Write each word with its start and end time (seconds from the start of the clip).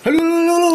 Halo, 0.00 0.16
halo, 0.16 0.40
halo. 0.48 0.72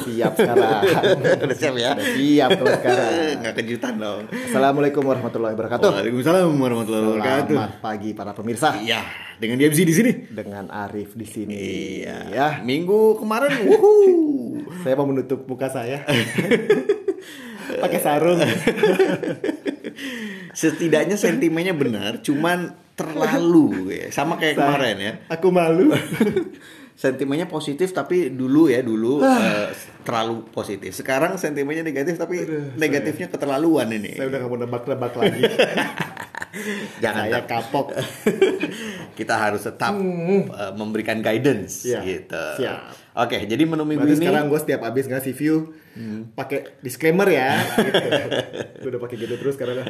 Siap 0.00 0.32
sekarang. 0.32 0.80
Udah 1.44 1.56
siap 1.60 1.74
ya? 1.76 1.92
Udah 1.92 2.08
siap 2.16 2.50
kalau 2.56 2.72
sekarang. 2.80 3.12
Nggak 3.44 3.54
kejutan 3.60 3.94
dong. 4.00 4.22
Assalamualaikum 4.32 5.02
warahmatullahi 5.04 5.52
wabarakatuh. 5.52 5.90
Waalaikumsalam 5.92 6.56
warahmatullahi 6.56 7.04
wabarakatuh. 7.04 7.52
Selamat 7.52 7.76
pagi 7.84 8.10
para 8.16 8.32
pemirsa. 8.32 8.80
Iya, 8.80 9.04
dengan 9.36 9.60
DMC 9.60 9.78
di 9.84 9.94
sini. 9.94 10.10
Dengan 10.32 10.72
Arif 10.72 11.12
di 11.12 11.26
sini. 11.28 11.52
Iya. 11.52 12.16
Ya, 12.32 12.48
Minggu 12.64 13.20
kemarin, 13.20 13.60
wuhu. 13.68 13.92
saya 14.80 14.96
mau 14.96 15.04
menutup 15.04 15.44
muka 15.44 15.68
saya. 15.68 16.00
Pakai 17.84 18.00
sarung. 18.00 18.40
Setidaknya 20.56 21.20
sentimennya 21.20 21.76
benar, 21.76 22.24
cuman 22.24 22.72
terlalu 22.96 23.92
ya. 23.92 24.08
Sama 24.08 24.40
kayak 24.40 24.56
kemarin 24.56 24.96
ya. 24.96 25.12
Aku 25.28 25.52
malu. 25.52 25.92
Sentimennya 26.96 27.44
positif 27.44 27.92
tapi 27.92 28.32
dulu 28.32 28.72
ya 28.72 28.80
dulu 28.80 29.20
eh, 29.20 29.68
terlalu 30.00 30.48
positif. 30.48 30.96
Sekarang 30.96 31.36
sentimennya 31.36 31.84
negatif 31.84 32.16
tapi 32.16 32.40
negatifnya 32.74 33.28
keterlaluan 33.28 33.92
ini. 33.92 34.16
saya 34.16 34.32
udah 34.32 34.38
gak 34.40 34.48
mau 34.48 34.58
nebak-nebak 34.58 35.12
lagi. 35.12 35.42
Jangan 37.04 37.22
saya 37.28 37.42
kapok. 37.44 37.86
kita 39.20 39.34
harus 39.36 39.60
tetap 39.60 39.92
eh, 39.92 40.72
memberikan 40.72 41.20
guidance 41.20 41.84
Iya, 41.84 42.00
gitu. 42.00 42.44
siap. 42.56 43.05
Oke, 43.16 43.48
jadi 43.48 43.64
menu 43.64 43.88
minggu 43.88 44.04
Berarti 44.04 44.20
ini 44.20 44.28
sekarang 44.28 44.44
gue 44.52 44.60
setiap 44.60 44.80
habis 44.84 45.08
ngasih 45.08 45.32
view 45.32 45.72
pakai 46.36 46.76
disclaimer 46.84 47.24
ya. 47.32 47.56
Gitu. 47.86 48.08
Gue 48.84 48.88
udah 48.92 49.00
pakai 49.00 49.16
gitu 49.16 49.34
terus 49.40 49.56
sekarang. 49.56 49.88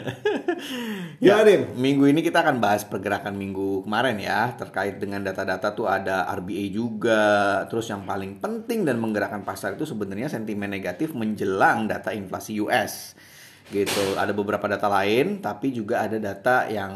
ya, 1.26 1.42
Dim. 1.42 1.74
Minggu 1.74 2.06
ini 2.06 2.22
kita 2.22 2.46
akan 2.46 2.62
bahas 2.62 2.86
pergerakan 2.86 3.34
minggu 3.34 3.82
kemarin 3.82 4.22
ya 4.22 4.54
terkait 4.54 5.02
dengan 5.02 5.26
data-data 5.26 5.74
tuh 5.74 5.90
ada 5.90 6.22
RBA 6.38 6.70
juga. 6.70 7.66
Terus 7.66 7.90
yang 7.90 8.06
paling 8.06 8.38
penting 8.38 8.86
dan 8.86 9.02
menggerakkan 9.02 9.42
pasar 9.42 9.74
itu 9.74 9.82
sebenarnya 9.82 10.30
sentimen 10.30 10.70
negatif 10.70 11.10
menjelang 11.10 11.90
data 11.90 12.14
inflasi 12.14 12.62
US. 12.62 13.18
Gitu. 13.66 14.14
Ada 14.14 14.30
beberapa 14.30 14.62
data 14.64 14.86
lain 14.86 15.42
tapi 15.42 15.74
juga 15.74 16.06
ada 16.06 16.16
data 16.16 16.66
yang 16.66 16.92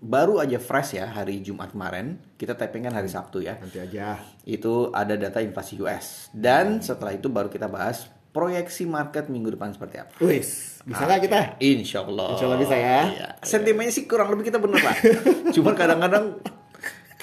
baru 0.00 0.40
aja 0.40 0.56
fresh 0.56 0.96
ya 0.96 1.06
hari 1.06 1.40
Jumat 1.40 1.70
kemarin. 1.70 2.16
Kita 2.34 2.56
typing 2.56 2.84
kan 2.84 2.94
hari 2.94 3.08
Sabtu 3.08 3.44
ya. 3.44 3.60
Nanti 3.60 3.76
aja. 3.76 4.16
Itu 4.42 4.88
ada 4.90 5.14
data 5.14 5.38
inflasi 5.38 5.76
US. 5.78 6.32
Dan 6.32 6.80
setelah 6.80 7.12
itu 7.12 7.28
baru 7.28 7.48
kita 7.48 7.68
bahas 7.68 8.08
proyeksi 8.32 8.82
market 8.82 9.28
minggu 9.28 9.52
depan 9.52 9.70
seperti 9.70 10.00
apa. 10.00 10.10
Wis, 10.18 10.82
bisa 10.82 11.06
nggak 11.06 11.20
kita? 11.22 11.38
Insya 11.60 12.02
Allah. 12.02 12.34
Insya 12.34 12.44
Allah 12.48 12.58
bisa 12.58 12.74
ya. 12.74 13.00
Iya. 13.06 13.28
Sentimennya 13.40 13.92
sih 13.92 14.08
kurang 14.08 14.32
lebih 14.32 14.48
kita 14.48 14.58
bener 14.58 14.80
lah. 14.80 14.96
Cuman 15.54 15.74
kadang-kadang 15.76 16.42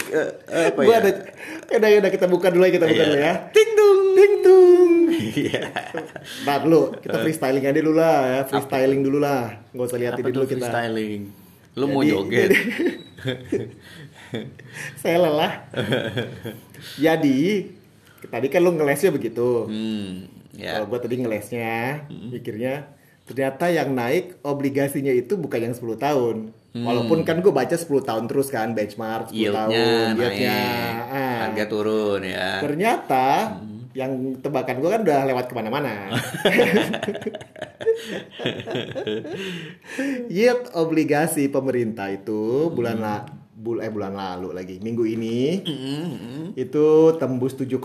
eh, 0.07 0.29
eh, 0.47 0.65
apa 0.71 0.79
Gua 0.81 0.93
ya? 0.93 0.99
ada 1.03 1.11
udah 1.73 1.89
udah 1.99 2.11
kita 2.11 2.25
buka 2.27 2.47
dulu 2.47 2.63
ya 2.63 2.71
kita 2.71 2.85
buka 2.87 2.95
Iya. 2.95 3.07
dulu 3.07 3.19
ya. 3.19 3.33
Ting 3.49 3.69
tung. 3.75 3.99
Ting 4.21 4.33
tung. 4.45 4.93
Iya. 5.09 5.73
Ntar 6.45 6.61
dulu 6.61 6.93
kita 7.01 7.17
freestyling 7.25 7.65
aja 7.65 7.81
dulu 7.81 7.97
lah 7.97 8.17
ya, 8.29 8.41
freestyling 8.45 9.01
dulu 9.01 9.17
lah. 9.17 9.65
Nggak 9.73 9.85
usah 9.89 9.97
liatin 9.97 10.23
dulu 10.29 10.45
kita. 10.45 10.69
freestyling? 10.69 11.21
Lu 11.73 11.85
mau 11.89 12.05
joget? 12.05 12.53
Saya 15.01 15.17
lelah. 15.25 15.65
Jadi 17.01 17.65
tadi 18.29 18.47
kan 18.53 18.61
lu 18.61 18.77
ngelesnya 18.77 19.09
begitu. 19.09 19.65
Hmm, 19.65 20.29
ya. 20.53 20.77
Kalau 20.77 20.85
gua 20.93 20.99
tadi 21.01 21.17
ngelesnya, 21.17 22.05
pikirnya 22.29 22.93
ternyata 23.25 23.71
yang 23.73 23.95
naik 23.95 24.43
obligasinya 24.43 25.13
itu 25.13 25.39
bukan 25.39 25.71
yang 25.71 25.73
10 25.73 25.97
tahun. 25.97 26.37
Walaupun 26.71 27.27
kan 27.27 27.43
gue 27.43 27.51
baca 27.51 27.75
10 27.75 27.83
tahun 27.99 28.23
terus 28.31 28.47
kan 28.47 28.71
benchmark 28.71 29.31
10 29.31 29.35
Yieldnya 29.35 29.59
tahun, 29.59 30.07
naik, 30.15 30.19
yieldnya. 30.23 30.59
Ah. 31.11 31.37
harga 31.47 31.65
turun 31.67 32.21
ya. 32.23 32.63
Ternyata 32.63 33.27
yang 33.91 34.39
tebakan 34.39 34.79
gue 34.79 34.89
kan 34.89 35.01
udah 35.03 35.19
lewat 35.27 35.45
ke 35.51 35.53
mana-mana. 35.55 36.07
Yield 40.31 40.71
obligasi 40.77 41.51
pemerintah 41.51 42.07
itu 42.07 42.71
bulan 42.71 42.97
la, 43.03 43.27
bul 43.51 43.83
eh 43.83 43.91
bulan 43.91 44.15
lalu 44.15 44.55
lagi 44.55 44.75
minggu 44.79 45.03
ini 45.05 45.61
Hmm, 45.61 46.55
itu 46.55 47.15
tembus 47.19 47.53
7,2. 47.59 47.77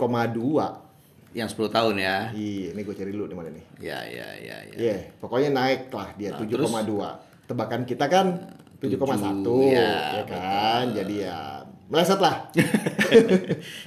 Yang 1.35 1.49
10 1.53 1.69
tahun 1.75 1.95
ya. 2.01 2.31
Iya, 2.33 2.73
ini 2.73 2.81
gue 2.81 2.95
cari 2.97 3.11
dulu 3.13 3.27
di 3.29 3.35
mana 3.35 3.49
nih. 3.53 3.65
Ya, 3.83 3.99
ya, 4.07 4.27
ya, 4.41 4.57
ya. 4.73 4.77
Iya, 4.79 4.97
pokoknya 5.21 5.53
naik 5.53 5.91
lah 5.93 6.09
dia 6.17 6.33
Nah, 6.33 6.41
7,2. 6.41 7.51
Tebakan 7.51 7.83
kita 7.85 8.07
kan 8.09 8.55
7,1 8.79 9.43
Tujuh, 9.43 9.75
ya, 9.75 10.23
ya, 10.23 10.23
kan. 10.25 10.83
Jadi 10.95 11.15
ya 11.27 11.61
meleset 11.87 12.19
lah. 12.19 12.47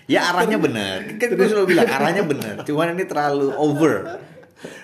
Ya 0.08 0.32
arahnya 0.32 0.56
bener. 0.56 1.20
Kan 1.20 1.36
gue 1.36 1.46
selalu 1.46 1.76
bilang 1.76 1.86
arahnya 1.86 2.24
bener. 2.24 2.54
Cuman 2.64 2.96
ini 2.96 3.04
terlalu 3.04 3.52
over. 3.52 4.18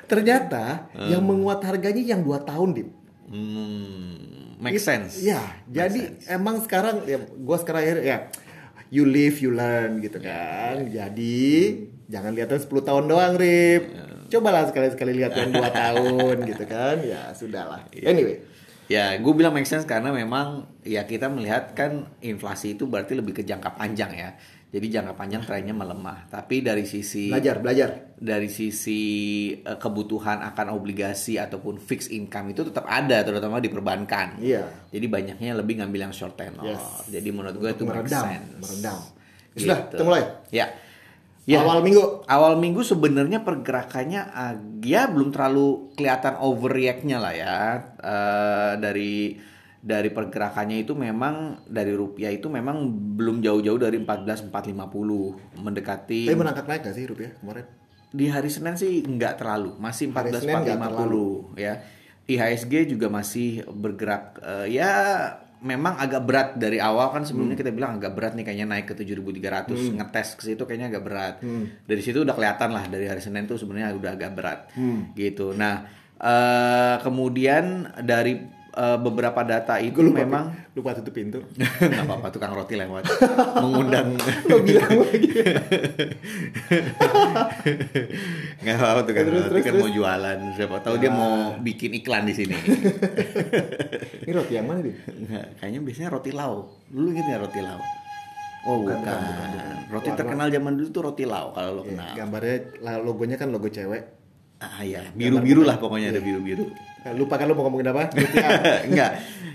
Ternyata 0.04 0.88
yang 1.08 1.24
menguat 1.24 1.64
harganya 1.64 2.00
yang 2.00 2.20
2 2.20 2.44
tahun, 2.44 2.68
Dim. 2.72 2.88
Hmm, 3.26 4.56
make 4.62 4.78
It- 4.78 4.84
sense. 4.84 5.18
Ya, 5.18 5.42
jadi 5.66 6.14
emang 6.30 6.62
sekarang 6.62 7.02
ya 7.04 7.18
gua 7.34 7.58
sekarang 7.58 7.82
ya, 7.82 7.94
ya 7.98 8.16
you 8.88 9.02
live 9.02 9.34
you 9.42 9.50
learn 9.50 9.98
gitu 9.98 10.22
kan. 10.22 10.86
Jadi 10.86 11.46
jangan 12.06 12.32
lihatnya 12.32 12.60
10 12.62 12.86
tahun 12.86 13.04
doang, 13.10 13.34
Rip. 13.34 13.82
Cobalah 14.26 14.66
sekali-sekali 14.70 15.12
lihat 15.16 15.34
yang 15.34 15.50
2 15.50 15.58
tahun 15.82 16.36
gitu 16.46 16.64
kan. 16.66 17.02
Ya, 17.02 17.34
sudahlah. 17.34 17.82
Anyway, 17.98 18.46
Ya, 18.86 19.18
gue 19.18 19.32
bilang 19.34 19.50
make 19.50 19.66
sense 19.66 19.82
karena 19.82 20.14
memang 20.14 20.70
ya 20.86 21.02
kita 21.04 21.26
melihat 21.26 21.74
kan 21.74 22.06
inflasi 22.22 22.78
itu 22.78 22.86
berarti 22.86 23.18
lebih 23.18 23.34
ke 23.34 23.42
jangka 23.42 23.74
panjang 23.74 24.14
ya. 24.14 24.30
Jadi 24.66 24.86
jangka 24.92 25.14
panjang 25.14 25.42
trennya 25.46 25.72
melemah. 25.72 26.26
Tapi 26.30 26.60
dari 26.60 26.84
sisi 26.84 27.30
belajar, 27.32 27.62
belajar. 27.62 27.88
dari 28.18 28.50
sisi 28.50 29.02
eh, 29.58 29.78
kebutuhan 29.78 30.42
akan 30.42 30.74
obligasi 30.74 31.38
ataupun 31.38 31.82
fixed 31.82 32.12
income 32.14 32.54
itu 32.54 32.66
tetap 32.66 32.86
ada 32.86 33.22
terutama 33.26 33.58
di 33.58 33.70
perbankan. 33.72 34.38
Iya. 34.38 34.90
Jadi 34.90 35.06
banyaknya 35.06 35.50
lebih 35.56 35.82
ngambil 35.82 36.10
yang 36.10 36.14
short 36.14 36.38
tenor. 36.38 36.66
Yes. 36.66 37.10
Jadi 37.10 37.28
menurut 37.30 37.56
gue 37.58 37.70
itu 37.72 37.84
make 37.86 38.04
meredam, 38.04 38.24
sense. 38.26 38.58
meredam. 38.62 38.98
Ya 39.02 39.16
Gitu. 39.56 39.72
Sudah, 39.72 39.78
kita 39.88 40.04
mulai. 40.04 40.22
Ya. 40.52 40.66
Ya. 41.46 41.62
Awal 41.62 41.86
minggu. 41.86 42.26
Awal 42.26 42.58
minggu 42.58 42.82
sebenarnya 42.82 43.46
pergerakannya 43.46 44.18
ag- 44.18 44.82
ya 44.82 45.06
belum 45.06 45.30
terlalu 45.30 45.94
kelihatan 45.94 46.42
overreact-nya 46.42 47.22
lah 47.22 47.34
ya. 47.34 47.56
Eh, 48.02 48.72
dari 48.82 49.38
dari 49.78 50.10
pergerakannya 50.10 50.82
itu 50.82 50.98
memang 50.98 51.62
dari 51.70 51.94
rupiah 51.94 52.34
itu 52.34 52.50
memang 52.50 52.90
belum 53.14 53.38
jauh-jauh 53.38 53.78
dari 53.78 54.02
14.450 54.02 54.50
mendekati 55.62 56.26
Tapi 56.26 56.34
menangkat 56.34 56.66
naik 56.66 56.82
gak 56.82 56.96
sih 56.98 57.06
rupiah 57.06 57.30
kemarin? 57.38 57.66
di 58.06 58.32
hari 58.32 58.48
Senin 58.48 58.74
sih 58.74 59.04
nggak 59.04 59.36
terlalu, 59.36 59.76
masih 59.76 60.08
Hari 60.08 60.32
Senin 60.32 60.64
nggak 60.64 60.78
14.450 60.78 61.60
ya. 61.60 61.74
IHSG 62.26 62.72
juga 62.88 63.06
masih 63.06 63.62
bergerak 63.68 64.40
eh, 64.42 64.74
ya 64.74 64.90
memang 65.66 65.98
agak 65.98 66.22
berat 66.22 66.48
dari 66.54 66.78
awal 66.78 67.10
kan 67.10 67.26
sebelumnya 67.26 67.58
kita 67.58 67.74
bilang 67.74 67.98
agak 67.98 68.14
berat 68.14 68.32
nih 68.38 68.46
kayaknya 68.46 68.66
naik 68.70 68.86
ke 68.86 68.94
7.300 68.94 69.98
ngetes 69.98 70.28
ke 70.38 70.42
situ 70.46 70.62
kayaknya 70.62 70.94
agak 70.94 71.02
berat. 71.02 71.34
Dari 71.82 72.02
situ 72.06 72.22
udah 72.22 72.34
kelihatan 72.38 72.70
lah 72.70 72.86
dari 72.86 73.10
hari 73.10 73.18
Senin 73.18 73.50
tuh 73.50 73.58
sebenarnya 73.58 73.90
udah 73.98 74.10
agak 74.14 74.30
berat. 74.38 74.60
Gitu. 75.18 75.50
Nah, 75.58 75.82
eh, 76.22 76.96
kemudian 77.02 77.90
dari 78.06 78.38
eh, 78.76 78.96
beberapa 78.96 79.40
data 79.40 79.76
itu 79.78 79.98
lupa, 79.98 80.20
memang 80.20 80.44
lupa 80.72 80.92
tutup 80.92 81.12
pintu. 81.12 81.40
nggak 81.80 82.04
apa-apa 82.04 82.26
tukang 82.28 82.52
roti 82.52 82.74
lewat 82.74 83.00
mengundang 83.64 84.12
Lo 84.44 84.60
bilang 84.60 84.92
lagi. 85.00 85.28
nggak 88.62 88.74
apa-apa 88.76 89.00
tukang 89.02 89.24
Terus, 89.24 89.42
roti 89.42 89.50
terus, 89.50 89.62
kan 89.62 89.72
terus. 89.72 89.82
mau 89.82 89.88
jualan 89.90 90.38
siapa 90.54 90.76
tahu 90.80 90.94
dia 90.96 91.10
mau 91.10 91.32
bikin 91.58 91.90
iklan 91.94 92.22
di 92.24 92.32
sini 92.34 92.54
Ini 94.22 94.30
roti 94.30 94.52
yang 94.52 94.66
mana 94.66 94.80
nih? 94.82 94.94
Kayaknya 95.56 95.78
biasanya 95.80 96.08
roti 96.10 96.30
lau 96.30 96.54
dulu 96.86 97.08
gitu 97.12 97.26
ya 97.26 97.38
roti 97.38 97.60
lau 97.60 97.78
oh 98.66 98.82
bukan, 98.82 98.98
bukan, 98.98 99.16
bukan, 99.16 99.48
bukan. 99.48 99.76
roti 99.88 100.08
Warna. 100.08 100.18
terkenal 100.18 100.46
zaman 100.50 100.72
dulu 100.74 100.88
tuh 100.90 101.02
roti 101.04 101.24
lau 101.24 101.46
kalau 101.50 101.70
lo 101.72 101.80
Iya, 101.80 101.88
kenal 101.88 102.08
gambarnya 102.14 102.56
lah, 102.80 102.94
logonya 102.98 103.36
kan 103.36 103.48
logo 103.48 103.68
cewek. 103.68 104.02
ah 104.56 104.80
ya 104.80 105.04
biru 105.12 105.36
biru 105.38 105.60
lah 105.62 105.76
pokoknya 105.76 106.10
ada 106.10 106.18
biru 106.18 106.40
biru 106.40 106.64
Nah, 106.66 106.74
Lupa 107.14 107.38
kan 107.38 107.46
lo 107.46 107.54
mau 107.54 107.68
ngomongin 107.68 107.92
apa? 107.92 108.10
Enggak. 108.88 109.12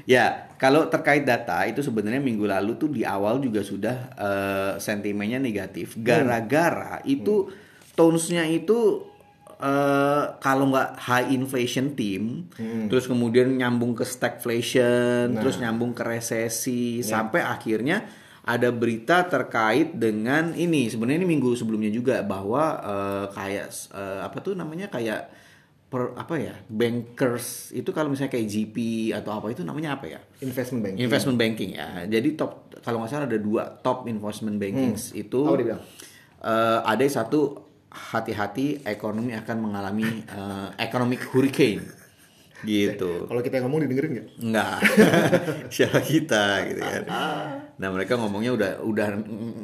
Ya, 0.07 0.49
kalau 0.57 0.89
terkait 0.89 1.25
data 1.25 1.61
itu 1.67 1.81
sebenarnya 1.85 2.21
minggu 2.21 2.45
lalu 2.49 2.73
tuh 2.77 2.89
di 2.89 3.05
awal 3.05 3.37
juga 3.37 3.61
sudah 3.61 3.97
eh, 4.15 4.71
sentimennya 4.79 5.37
negatif. 5.37 5.97
Gara-gara 5.99 7.01
itu 7.05 7.49
tones-nya 7.93 8.45
itu 8.49 9.05
eh, 9.61 10.23
kalau 10.41 10.73
nggak 10.73 10.89
high 10.97 11.29
inflation 11.33 11.93
team, 11.93 12.49
terus 12.89 13.05
kemudian 13.05 13.53
nyambung 13.53 13.93
ke 13.93 14.01
stagflation, 14.01 15.37
terus 15.37 15.61
nyambung 15.61 15.93
ke 15.93 16.01
resesi, 16.01 17.05
sampai 17.05 17.45
akhirnya 17.45 18.01
ada 18.41 18.73
berita 18.73 19.29
terkait 19.29 19.93
dengan 19.93 20.57
ini. 20.57 20.89
Sebenarnya 20.89 21.21
ini 21.21 21.29
minggu 21.29 21.53
sebelumnya 21.53 21.93
juga 21.93 22.25
bahwa 22.25 22.63
eh, 22.81 23.25
kayak 23.37 23.67
eh, 23.93 24.19
apa 24.25 24.37
tuh 24.41 24.57
namanya 24.57 24.89
kayak 24.89 25.29
per, 25.91 26.15
apa 26.15 26.39
ya 26.39 26.55
bankers 26.65 27.75
itu 27.75 27.91
kalau 27.91 28.07
misalnya 28.07 28.31
kayak 28.31 28.47
GP 28.47 28.77
atau 29.11 29.35
apa 29.35 29.51
itu 29.51 29.61
namanya 29.61 29.99
apa 29.99 30.07
ya 30.07 30.19
Investment 30.39 30.81
banking. 30.81 31.03
investment 31.03 31.35
banking 31.35 31.69
ya 31.75 32.07
jadi 32.07 32.29
top 32.33 32.51
kalau 32.79 33.03
nggak 33.03 33.11
salah 33.11 33.27
ada 33.27 33.35
dua 33.35 33.67
top 33.83 34.07
investment 34.07 34.55
bankings 34.55 35.11
itu 35.11 35.43
Apa 35.43 35.59
dia 35.59 35.67
bilang? 35.67 35.83
eh, 36.41 36.79
ada 36.87 37.03
satu 37.05 37.59
hati-hati 37.91 38.87
ekonomi 38.87 39.35
akan 39.35 39.57
mengalami 39.59 40.23
uh, 40.31 40.71
economic 40.79 41.27
hurricane 41.27 41.83
gitu. 42.63 43.25
Kalau 43.25 43.41
kita 43.41 43.57
yang 43.57 43.67
ngomong 43.67 43.83
didengerin 43.83 44.11
nggak? 44.15 44.27
Enggak. 44.39 44.77
Siapa 45.75 45.99
kita 45.99 46.43
gitu 46.69 46.79
kan. 46.79 47.03
Nah, 47.81 47.89
mereka 47.89 48.13
ngomongnya 48.13 48.53
udah 48.53 48.71
udah 48.79 49.07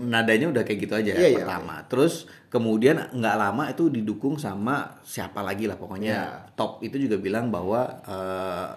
nadanya 0.03 0.49
udah 0.49 0.63
kayak 0.63 0.79
gitu 0.81 0.93
aja 0.95 1.13
Iya, 1.13 1.27
iya, 1.29 1.37
pertama. 1.39 1.85
Terus 1.85 2.13
kemudian 2.47 3.13
nggak 3.13 3.35
lama 3.37 3.69
itu 3.69 3.87
didukung 3.87 4.35
sama 4.35 4.97
siapa 5.01 5.39
lagi 5.39 5.63
lah 5.63 5.77
pokoknya 5.77 6.09
Iya. 6.09 6.25
top 6.51 6.81
itu 6.81 6.97
juga 6.97 7.15
bilang 7.15 7.47
bahwa 7.47 7.85
eh, 8.01 8.67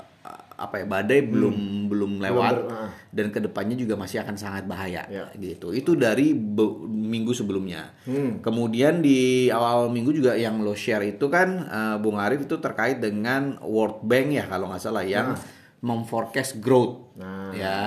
apa 0.55 0.77
ya 0.77 0.85
badai 0.85 1.25
belum 1.25 1.57
belum 1.89 2.21
lewat 2.21 2.53
ber- 2.53 2.69
ah. 2.69 2.93
dan 3.09 3.33
ke 3.33 3.41
depannya 3.41 3.73
juga 3.75 3.97
masih 3.97 4.21
akan 4.21 4.37
sangat 4.37 4.69
bahaya 4.69 5.09
Iya. 5.09 5.33
gitu. 5.35 5.73
Itu 5.73 5.97
dari 5.97 6.37
be- 6.37 6.77
minggu 6.85 7.33
sebelumnya. 7.33 7.97
Kemudian 8.39 9.01
di 9.01 9.19
awal 9.49 9.89
minggu 9.89 10.13
juga 10.13 10.37
yang 10.37 10.61
lo 10.61 10.77
share 10.77 11.09
itu 11.09 11.27
kan 11.27 11.49
eh, 11.63 11.97
Bung 11.97 12.21
Arif 12.21 12.45
itu 12.45 12.61
terkait 12.61 13.01
dengan 13.01 13.57
World 13.63 14.05
Bank 14.05 14.27
ya 14.31 14.45
kalau 14.45 14.69
nggak 14.69 14.85
salah 14.85 15.01
yang 15.01 15.33
memforecast 15.81 16.61
growth 16.61 17.17
Nah. 17.17 17.53
ya. 17.53 17.81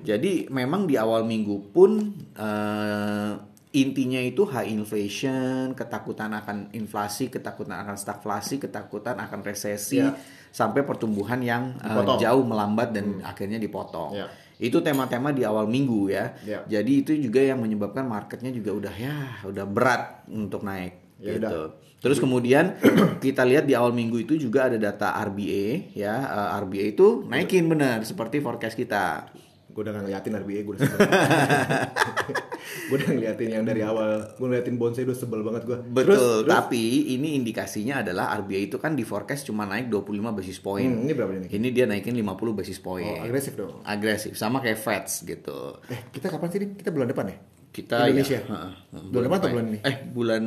Jadi 0.00 0.48
memang 0.48 0.88
di 0.88 0.96
awal 0.96 1.22
minggu 1.22 1.68
pun 1.68 2.00
eh, 2.32 3.32
intinya 3.72 4.20
itu 4.20 4.44
high 4.44 4.68
inflation, 4.68 5.72
ketakutan 5.72 6.32
akan 6.32 6.72
inflasi, 6.72 7.28
ketakutan 7.28 7.76
akan 7.78 7.96
stagflasi, 7.96 8.56
ketakutan 8.58 9.16
akan 9.16 9.40
resesi, 9.40 10.00
Ya. 10.00 10.12
sampai 10.48 10.84
pertumbuhan 10.84 11.40
yang 11.40 11.76
Dipotong. 11.76 12.20
jauh 12.20 12.44
melambat 12.44 12.92
dan 12.92 13.20
akhirnya 13.22 13.56
dipotong. 13.56 14.12
Ya. 14.12 14.28
Itu 14.60 14.78
tema-tema 14.78 15.32
di 15.32 15.42
awal 15.42 15.64
minggu 15.66 16.12
ya. 16.12 16.36
Ya. 16.44 16.60
Jadi 16.68 16.92
itu 17.00 17.12
juga 17.18 17.40
yang 17.40 17.58
menyebabkan 17.58 18.04
marketnya 18.04 18.52
juga 18.52 18.70
udah 18.70 18.94
ya 18.94 19.16
udah 19.42 19.64
berat 19.64 20.28
untuk 20.28 20.62
naik 20.62 21.16
Ya 21.18 21.34
gitu. 21.34 21.48
udah. 21.48 21.52
Terus 21.98 22.18
kemudian 22.18 22.76
kita 23.24 23.42
lihat 23.42 23.64
di 23.64 23.72
awal 23.72 23.90
minggu 23.90 24.20
itu 24.20 24.36
juga 24.36 24.68
ada 24.68 24.76
data 24.76 25.16
RBA 25.16 25.96
ya. 25.96 26.14
Eh, 26.28 26.48
RBA 26.60 26.84
itu 26.92 27.24
naikin 27.24 27.66
benar 27.66 28.04
seperti 28.04 28.38
forecast 28.38 28.76
kita. 28.76 29.32
Gue 29.72 29.82
udah 29.88 30.04
ngeliatin 30.04 30.32
RBA, 30.36 30.60
gue 30.68 30.72
udah 30.76 30.82
sebel. 30.84 31.00
gue 32.92 32.96
udah 33.00 33.08
ngeliatin 33.08 33.48
yang 33.48 33.64
dari 33.64 33.80
awal, 33.80 34.36
gue 34.36 34.46
ngeliatin 34.46 34.76
bonsai 34.76 35.08
udah 35.08 35.16
sebel 35.16 35.40
banget 35.40 35.64
gue. 35.64 35.78
Betul, 35.88 36.44
tapi 36.44 37.12
ini 37.16 37.40
indikasinya 37.40 38.04
adalah 38.04 38.36
RBA 38.36 38.68
itu 38.68 38.76
kan 38.76 38.92
di 38.92 39.04
forecast 39.04 39.48
cuma 39.48 39.64
naik 39.64 39.88
25 39.88 40.36
basis 40.36 40.60
point. 40.60 40.92
Hmm, 40.92 41.08
ini 41.08 41.12
berapa 41.16 41.32
ini? 41.40 41.48
Ini 41.48 41.68
dia 41.72 41.84
naikin 41.88 42.12
50 42.12 42.52
basis 42.52 42.78
point. 42.84 43.16
Oh, 43.20 43.24
agresif 43.24 43.56
dong. 43.56 43.80
Agresif, 43.80 44.36
sama 44.36 44.60
kayak 44.60 44.76
Feds 44.76 45.24
gitu. 45.24 45.80
Eh, 45.88 46.12
kita 46.12 46.28
kapan 46.28 46.48
sih? 46.52 46.60
Kita 46.76 46.92
bulan 46.92 47.08
depan 47.08 47.32
ya? 47.32 47.36
Kita 47.72 48.04
Indonesia? 48.04 48.36
ya, 48.36 48.44
heeh, 48.44 48.72
Bulan 49.08 49.24
depan 49.32 49.38
atau 49.40 49.48
bulan 49.48 49.66
ini? 49.72 49.78
Eh, 49.80 49.96
bulan 50.12 50.44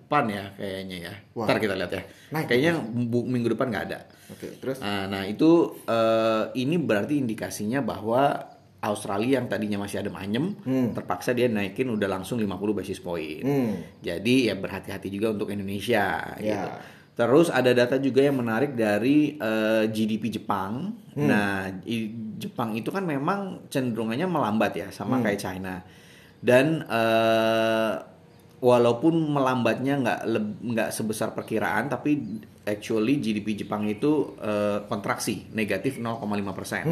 depan 0.00 0.24
ya 0.26 0.44
kayaknya 0.54 0.96
ya. 1.02 1.14
Wah. 1.34 1.44
Ntar 1.44 1.58
kita 1.58 1.74
lihat 1.74 1.90
ya. 1.90 2.02
Naik. 2.30 2.46
Kayaknya 2.46 2.72
bu- 3.04 3.24
minggu 3.24 3.48
depan 3.50 3.66
nggak 3.68 3.84
ada. 3.86 3.98
Oke, 4.28 4.46
terus? 4.56 4.78
Nah, 4.78 5.04
nah 5.06 5.22
itu 5.22 5.50
eh, 5.84 6.44
ini 6.54 6.76
berarti 6.76 7.18
indikasinya 7.18 7.80
bahwa 7.80 8.38
Australia 8.78 9.42
yang 9.42 9.50
tadinya 9.50 9.82
masih 9.82 9.98
adem 9.98 10.14
anyem, 10.14 10.54
terpaksa 10.94 11.34
dia 11.34 11.50
naikin 11.50 11.90
udah 11.90 12.06
langsung 12.08 12.38
50 12.38 12.46
basis 12.72 12.98
point. 12.98 13.42
Hmm. 13.42 13.74
Jadi 13.98 14.46
ya 14.46 14.54
berhati-hati 14.54 15.10
juga 15.10 15.34
untuk 15.34 15.50
Indonesia 15.50 16.22
Ya. 16.38 16.46
gitu. 16.54 16.68
Terus 17.18 17.50
ada 17.50 17.74
data 17.74 17.98
juga 17.98 18.22
yang 18.22 18.38
menarik 18.38 18.78
dari 18.78 19.34
eh, 19.34 19.84
GDP 19.84 20.30
Jepang. 20.32 20.94
Nah, 21.16 21.66
i- 21.82 22.14
Jepang 22.38 22.70
itu 22.72 22.88
kan 22.88 23.02
memang 23.02 23.66
cenderungannya 23.66 24.24
melambat 24.24 24.70
ya, 24.72 24.88
sama 24.88 25.18
kayak 25.18 25.42
China. 25.42 25.82
Dan 26.38 26.86
eh, 26.86 27.92
walaupun 28.58 29.14
melambatnya 29.28 29.94
nggak 29.96 30.20
nggak 30.62 30.90
sebesar 30.90 31.30
perkiraan, 31.30 31.86
tapi 31.86 32.42
actually 32.62 33.16
GDP 33.16 33.54
Jepang 33.56 33.84
itu 33.84 34.34
eh, 34.36 34.82
kontraksi 34.84 35.46
negatif 35.50 35.96
0,5 35.96 36.22
persen. 36.52 36.82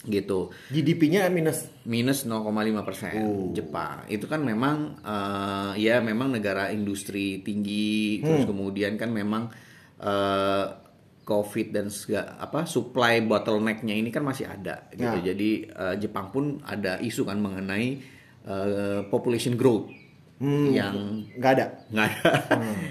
Gitu 0.00 0.48
GDP-nya 0.66 1.28
minus. 1.28 1.68
minus 1.84 2.24
0,5 2.24 2.48
persen 2.80 3.12
Oh. 3.20 3.52
Jepang 3.52 4.08
itu 4.08 4.24
kan 4.24 4.40
memang 4.40 4.96
eh, 4.98 5.72
ya 5.78 6.00
memang 6.00 6.32
negara 6.32 6.68
industri 6.70 7.38
tinggi 7.38 8.24
terus 8.24 8.48
kemudian 8.48 8.96
kan 8.96 9.12
memang 9.12 9.52
eh, 9.98 10.64
covid 11.22 11.68
dan 11.70 11.86
segala 11.86 12.40
apa 12.40 12.64
supply 12.64 13.20
bottlenecknya 13.20 13.92
ini 13.92 14.08
kan 14.08 14.24
masih 14.24 14.48
ada 14.48 14.88
gitu 14.90 15.04
Ya. 15.20 15.30
jadi 15.30 15.50
eh, 15.68 15.94
Jepang 16.00 16.32
pun 16.32 16.64
ada 16.64 16.96
isu 16.98 17.22
kan 17.22 17.36
mengenai 17.36 18.00
eh, 18.42 19.00
population 19.06 19.52
growth 19.52 19.92
yang 20.40 20.96
Nggak 21.36 21.52
ada. 21.52 21.66
nggak 21.86 22.06
ada 22.06 22.24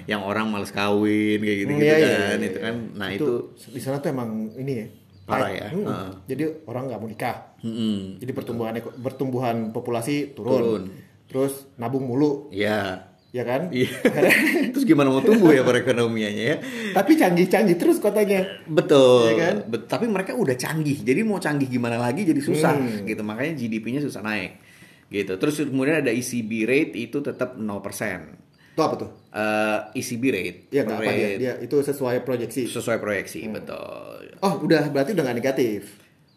yang 0.06 0.22
orang 0.22 0.48
males 0.48 0.70
kawin 0.70 1.38
kayak 1.38 1.58
gitu, 1.60 1.72
Hmm, 1.72 1.78
gitu 1.78 1.88
iya, 1.88 1.98
iya, 1.98 2.10
kan 2.14 2.38
iya, 2.38 2.46
itu 2.46 2.54
iya. 2.54 2.62
kan 2.62 2.76
nah 2.94 3.08
itu, 3.10 3.28
di 3.68 3.80
sana 3.80 3.98
tuh 3.98 4.10
emang 4.10 4.30
ini 4.56 4.74
ya. 4.76 4.88
Parah 5.26 5.50
ya, 5.52 5.68
Hmm. 5.68 5.82
heeh. 5.84 6.10
Jadi 6.28 6.44
orang 6.66 6.84
nggak 6.86 7.00
mau 7.00 7.06
nikah. 7.06 7.38
Mm-mm. 7.60 8.18
Jadi 8.18 8.32
pertumbuhan 8.32 8.74
pertumbuhan 8.96 9.56
populasi 9.70 10.32
turun. 10.32 10.50
Turun. 10.52 10.84
Terus 11.26 11.54
nabung 11.76 12.02
mulu, 12.04 12.50
ya 12.50 13.06
ya 13.30 13.44
kan? 13.44 13.70
Iya. 13.70 13.94
Terus 14.74 14.82
gimana 14.84 15.10
mau 15.10 15.22
tumbuh 15.22 15.50
ya 15.50 15.62
perekonomiannya 15.62 16.46
ya? 16.48 16.58
Tapi 16.92 17.14
canggih-canggih 17.14 17.78
terus 17.78 17.98
kotanya. 17.98 18.42
Betul. 18.66 19.30
Iya 19.30 19.36
kan? 19.40 19.56
Bet- 19.66 19.86
tapi 19.86 20.06
mereka 20.06 20.34
udah 20.34 20.54
canggih. 20.54 20.98
Jadi 21.00 21.22
mau 21.22 21.38
canggih 21.38 21.66
gimana 21.68 21.98
lagi 21.98 22.26
jadi 22.26 22.42
susah 22.42 22.74
Hmm. 22.74 23.06
gitu. 23.06 23.22
Makanya 23.22 23.54
GDP-nya 23.56 24.02
susah 24.02 24.22
naik. 24.22 24.58
Gitu. 25.10 25.34
Terus 25.36 25.56
kemudian 25.60 26.00
ada 26.00 26.14
ECB 26.14 26.64
rate 26.64 26.94
itu 26.96 27.18
tetap 27.20 27.58
0%. 27.58 27.66
Itu 28.78 28.82
apa 28.82 28.96
tuh? 28.96 29.10
Eh, 29.30 30.00
ECB 30.00 30.24
rate. 30.30 30.60
Iya 30.70 30.86
apa 30.86 31.02
dia, 31.02 31.10
rate 31.10 31.38
dia 31.38 31.54
itu 31.60 31.76
sesuai 31.76 32.22
proyeksi. 32.22 32.70
sesuai 32.70 32.98
proyeksi, 32.98 33.42
Hmm. 33.44 33.58
betul. 33.58 34.22
Oh 34.40 34.62
udah 34.62 34.88
berarti 34.88 35.12
udah 35.12 35.24
nggak 35.26 35.38
negatif. 35.38 35.82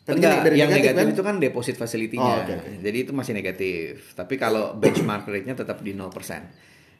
Tapi 0.02 0.18
Enggak, 0.18 0.42
dari 0.42 0.58
yang 0.58 0.66
negatif, 0.66 0.82
negatif, 0.82 0.98
kan? 0.98 1.14
itu 1.14 1.22
kan 1.22 1.36
deposit 1.38 1.76
facility-nya. 1.78 2.32
Oh, 2.34 2.42
oke. 2.42 2.54
Jadi 2.82 2.98
itu 2.98 3.12
masih 3.14 3.32
negatif. 3.32 4.10
Tapi 4.18 4.34
kalau 4.34 4.74
benchmark 4.74 5.30
rate-nya 5.30 5.54
tetap 5.54 5.78
di 5.78 5.94
0%. 5.94 6.50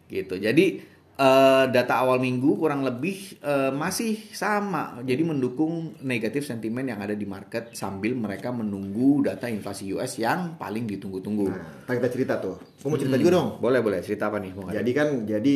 Gitu. 0.07 0.39
Jadi 0.39 0.79
eh, 1.13 1.65
data 1.69 2.01
awal 2.01 2.17
minggu 2.19 2.57
kurang 2.57 2.83
lebih 2.83 3.37
eh, 3.39 3.71
masih 3.71 4.17
sama. 4.33 4.99
Jadi 5.05 5.23
mendukung 5.23 5.93
negatif 6.01 6.49
sentimen 6.49 6.89
yang 6.89 6.99
ada 6.99 7.13
di 7.13 7.25
market 7.25 7.73
sambil 7.73 8.17
mereka 8.17 8.49
menunggu 8.51 9.23
data 9.23 9.47
inflasi 9.47 9.93
US 9.93 10.17
yang 10.17 10.57
paling 10.57 10.89
ditunggu-tunggu. 10.89 11.49
Nah, 11.85 11.95
kita 11.95 12.09
cerita 12.09 12.41
tuh. 12.41 12.57
Gue 12.81 12.89
mau 12.89 12.99
cerita 12.99 13.17
juga 13.17 13.33
dong. 13.37 13.49
Boleh, 13.61 13.81
boleh. 13.85 14.01
Cerita 14.01 14.33
apa 14.33 14.41
nih? 14.41 14.53
Jadi 14.73 14.91
kan, 14.91 15.09
jadi 15.25 15.55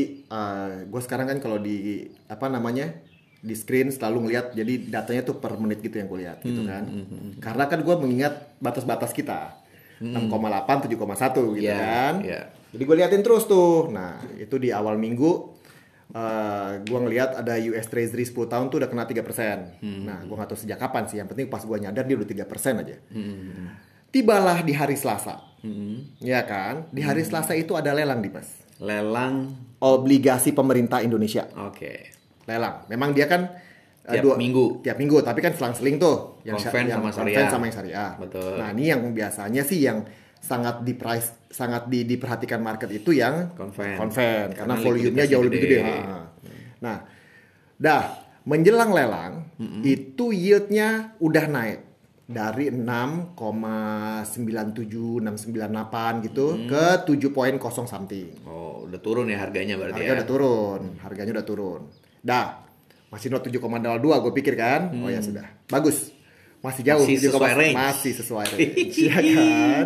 gue 0.86 1.00
sekarang 1.02 1.26
kan 1.26 1.38
kalau 1.40 1.58
di 1.58 2.04
apa 2.26 2.46
namanya 2.46 2.92
di 3.36 3.54
screen 3.54 3.94
selalu 3.94 4.26
ngelihat 4.26 4.46
jadi 4.58 4.90
datanya 4.90 5.22
tuh 5.22 5.38
per 5.38 5.54
menit 5.60 5.78
gitu 5.78 5.96
yang 5.98 6.08
gue 6.10 6.20
lihat 6.26 6.42
gitu 6.42 6.66
kan. 6.66 6.84
Karena 7.38 7.64
kan 7.66 7.80
gue 7.82 7.94
mengingat 7.98 8.58
batas-batas 8.58 9.14
kita 9.14 9.54
6,8 9.96 10.92
7,1 10.92 11.56
gitu 11.56 11.64
Iya, 11.64 11.76
kan. 11.80 12.14
iya. 12.20 12.42
Jadi 12.76 12.84
gue 12.84 12.96
liatin 13.00 13.24
terus 13.24 13.48
tuh. 13.48 13.88
Nah 13.88 14.20
itu 14.36 14.60
di 14.60 14.68
awal 14.68 15.00
minggu 15.00 15.56
eh 16.06 16.72
gue 16.86 16.98
ngelihat 17.02 17.42
ada 17.42 17.58
US 17.58 17.90
Treasury 17.90 18.22
10 18.22 18.46
tahun 18.46 18.68
tuh 18.68 18.84
udah 18.84 18.88
kena 18.88 19.08
3%. 19.08 19.80
Nah 20.04 20.22
gue 20.22 20.36
nggak 20.36 20.48
tahu 20.52 20.60
sejak 20.60 20.76
kapan 20.76 21.08
sih. 21.08 21.16
Yang 21.16 21.32
penting 21.32 21.46
pas 21.48 21.64
gue 21.64 21.76
nyadar 21.80 22.04
dia 22.04 22.16
udah 22.20 22.28
3% 22.46 22.82
aja. 22.84 22.96
Tibalah 24.12 24.62
di 24.62 24.72
hari 24.72 24.94
Selasa. 24.94 25.40
Ya 26.20 26.46
kan? 26.46 26.86
Di 26.94 27.02
hari 27.02 27.26
Selasa 27.26 27.56
itu 27.56 27.74
ada 27.74 27.90
lelang 27.90 28.22
di 28.22 28.30
mas 28.30 28.46
Lelang. 28.76 29.56
obligasi 29.80 30.52
pemerintah 30.52 31.00
Indonesia. 31.00 31.48
Oke. 31.64 32.12
Lelang. 32.46 32.86
Memang 32.86 33.10
dia 33.10 33.26
kan 33.26 33.50
uh, 34.06 34.12
Tiap 34.14 34.38
minggu. 34.38 34.84
Tiap 34.86 34.96
minggu, 34.96 35.18
tapi 35.26 35.42
kan 35.42 35.52
selang-seling 35.56 35.98
tuh 35.98 36.38
Konven 36.46 36.86
yang 36.86 37.02
sama 37.02 37.10
konven 37.10 37.34
syariah. 37.34 37.50
sama 37.50 37.64
yang 37.66 37.74
syariah. 37.74 38.10
Betul. 38.20 38.54
Nah, 38.62 38.68
ini 38.76 38.84
yang 38.86 39.00
biasanya 39.10 39.62
sih 39.66 39.82
yang 39.82 40.06
sangat 40.46 40.80
di 40.80 40.94
price 40.94 41.50
sangat 41.50 41.86
di, 41.86 42.06
diperhatikan 42.06 42.60
market 42.60 42.86
itu 42.92 43.10
yang 43.10 43.50
Konven. 43.52 43.98
karena, 43.98 44.54
Karena 44.54 44.74
volumenya 44.76 45.26
jauh 45.26 45.42
lebih 45.42 45.60
gede. 45.60 45.78
gede. 45.80 45.96
Nah, 46.78 46.96
dah 47.76 48.02
menjelang 48.44 48.90
lelang 48.90 49.32
itu 49.82 50.30
yieldnya 50.30 50.88
udah 51.18 51.44
naik 51.46 51.80
dari 52.24 52.70
6,97 52.70 54.26
698 55.22 56.24
gitu 56.24 56.46
ke 56.64 56.84
7.0 57.02 57.58
something. 57.84 58.28
Oh, 58.42 58.84
udah 58.84 58.98
turun 58.98 59.26
ya 59.26 59.38
harganya 59.38 59.74
berarti 59.74 59.94
Harga 59.96 60.08
ya. 60.08 60.16
udah 60.16 60.26
turun, 60.26 60.80
harganya 61.00 61.32
udah 61.32 61.46
turun. 61.46 61.80
Dah, 62.20 62.62
masih 63.08 63.30
not 63.30 63.42
7,02 63.42 63.62
gue 64.20 64.32
pikir 64.34 64.54
kan. 64.54 64.90
Oh 64.96 65.08
ya 65.08 65.18
sudah, 65.18 65.46
bagus. 65.66 66.12
Masih 66.58 66.82
jauh, 66.82 66.98
Hmm. 66.98 67.14
Masih 67.14 67.30
7,1 67.30 67.30
sesuai 67.30 67.52
range. 67.54 67.76
masih 67.76 68.12
sesuai 68.16 68.46
range, 68.54 68.96
ya 68.98 69.16
kan. 69.22 69.84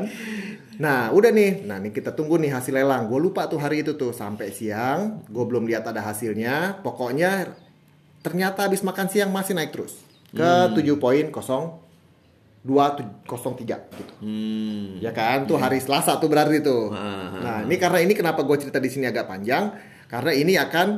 Nah, 0.81 1.13
udah 1.13 1.29
nih. 1.29 1.63
Nah, 1.63 1.77
ini 1.77 1.93
kita 1.93 2.11
tunggu 2.11 2.35
nih 2.35 2.51
hasil 2.51 2.73
lelang. 2.73 3.05
Gue 3.05 3.21
lupa 3.21 3.45
tuh 3.45 3.61
hari 3.61 3.85
itu 3.85 3.93
tuh 3.95 4.11
sampai 4.11 4.49
siang. 4.49 5.21
Gue 5.27 5.45
belum 5.45 5.69
lihat 5.69 5.85
ada 5.85 6.01
hasilnya. 6.01 6.81
Pokoknya 6.81 7.53
ternyata 8.21 8.65
habis 8.65 8.81
makan 8.81 9.07
siang 9.07 9.29
masih 9.29 9.53
naik 9.53 9.71
terus 9.71 10.01
ke 10.31 10.41
Hmm. 10.41 10.73
7.0 10.73 11.81
203 12.61 13.77
gitu. 13.91 14.13
Hmm. 14.21 15.01
Ya 15.01 15.11
kan, 15.11 15.45
tuh 15.45 15.57
hari 15.57 15.81
Selasa 15.81 16.17
tuh 16.17 16.29
berarti 16.29 16.61
tuh. 16.61 16.93
Ah, 16.93 17.41
Nah, 17.41 17.57
ini 17.65 17.77
karena 17.77 18.01
ini 18.01 18.13
kenapa 18.13 18.41
gue 18.41 18.57
cerita 18.57 18.77
di 18.77 18.89
sini 18.89 19.05
agak 19.05 19.25
panjang, 19.27 19.73
karena 20.07 20.33
ini 20.33 20.55
akan 20.55 20.89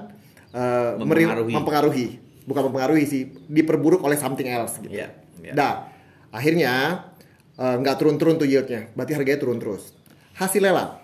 meri- 1.00 1.22
Mempengaruhi. 1.22 1.52
mempengaruhi, 1.54 2.06
bukan 2.44 2.62
mempengaruhi 2.66 3.04
sih, 3.04 3.22
diperburuk 3.46 4.02
oleh 4.02 4.18
something 4.18 4.44
else 4.44 4.78
gitu. 4.78 4.90
Iya, 4.90 5.14
iya. 5.40 5.52
Dah, 5.54 5.74
akhirnya 6.28 6.72
eh, 7.54 7.76
nggak 7.78 7.96
turun-turun 7.96 8.36
tuh 8.36 8.44
yieldnya, 8.44 8.88
berarti 8.92 9.12
harganya 9.12 9.38
turun 9.38 9.58
terus. 9.58 9.92
Hasil 10.32 10.60
lelang, 10.60 10.96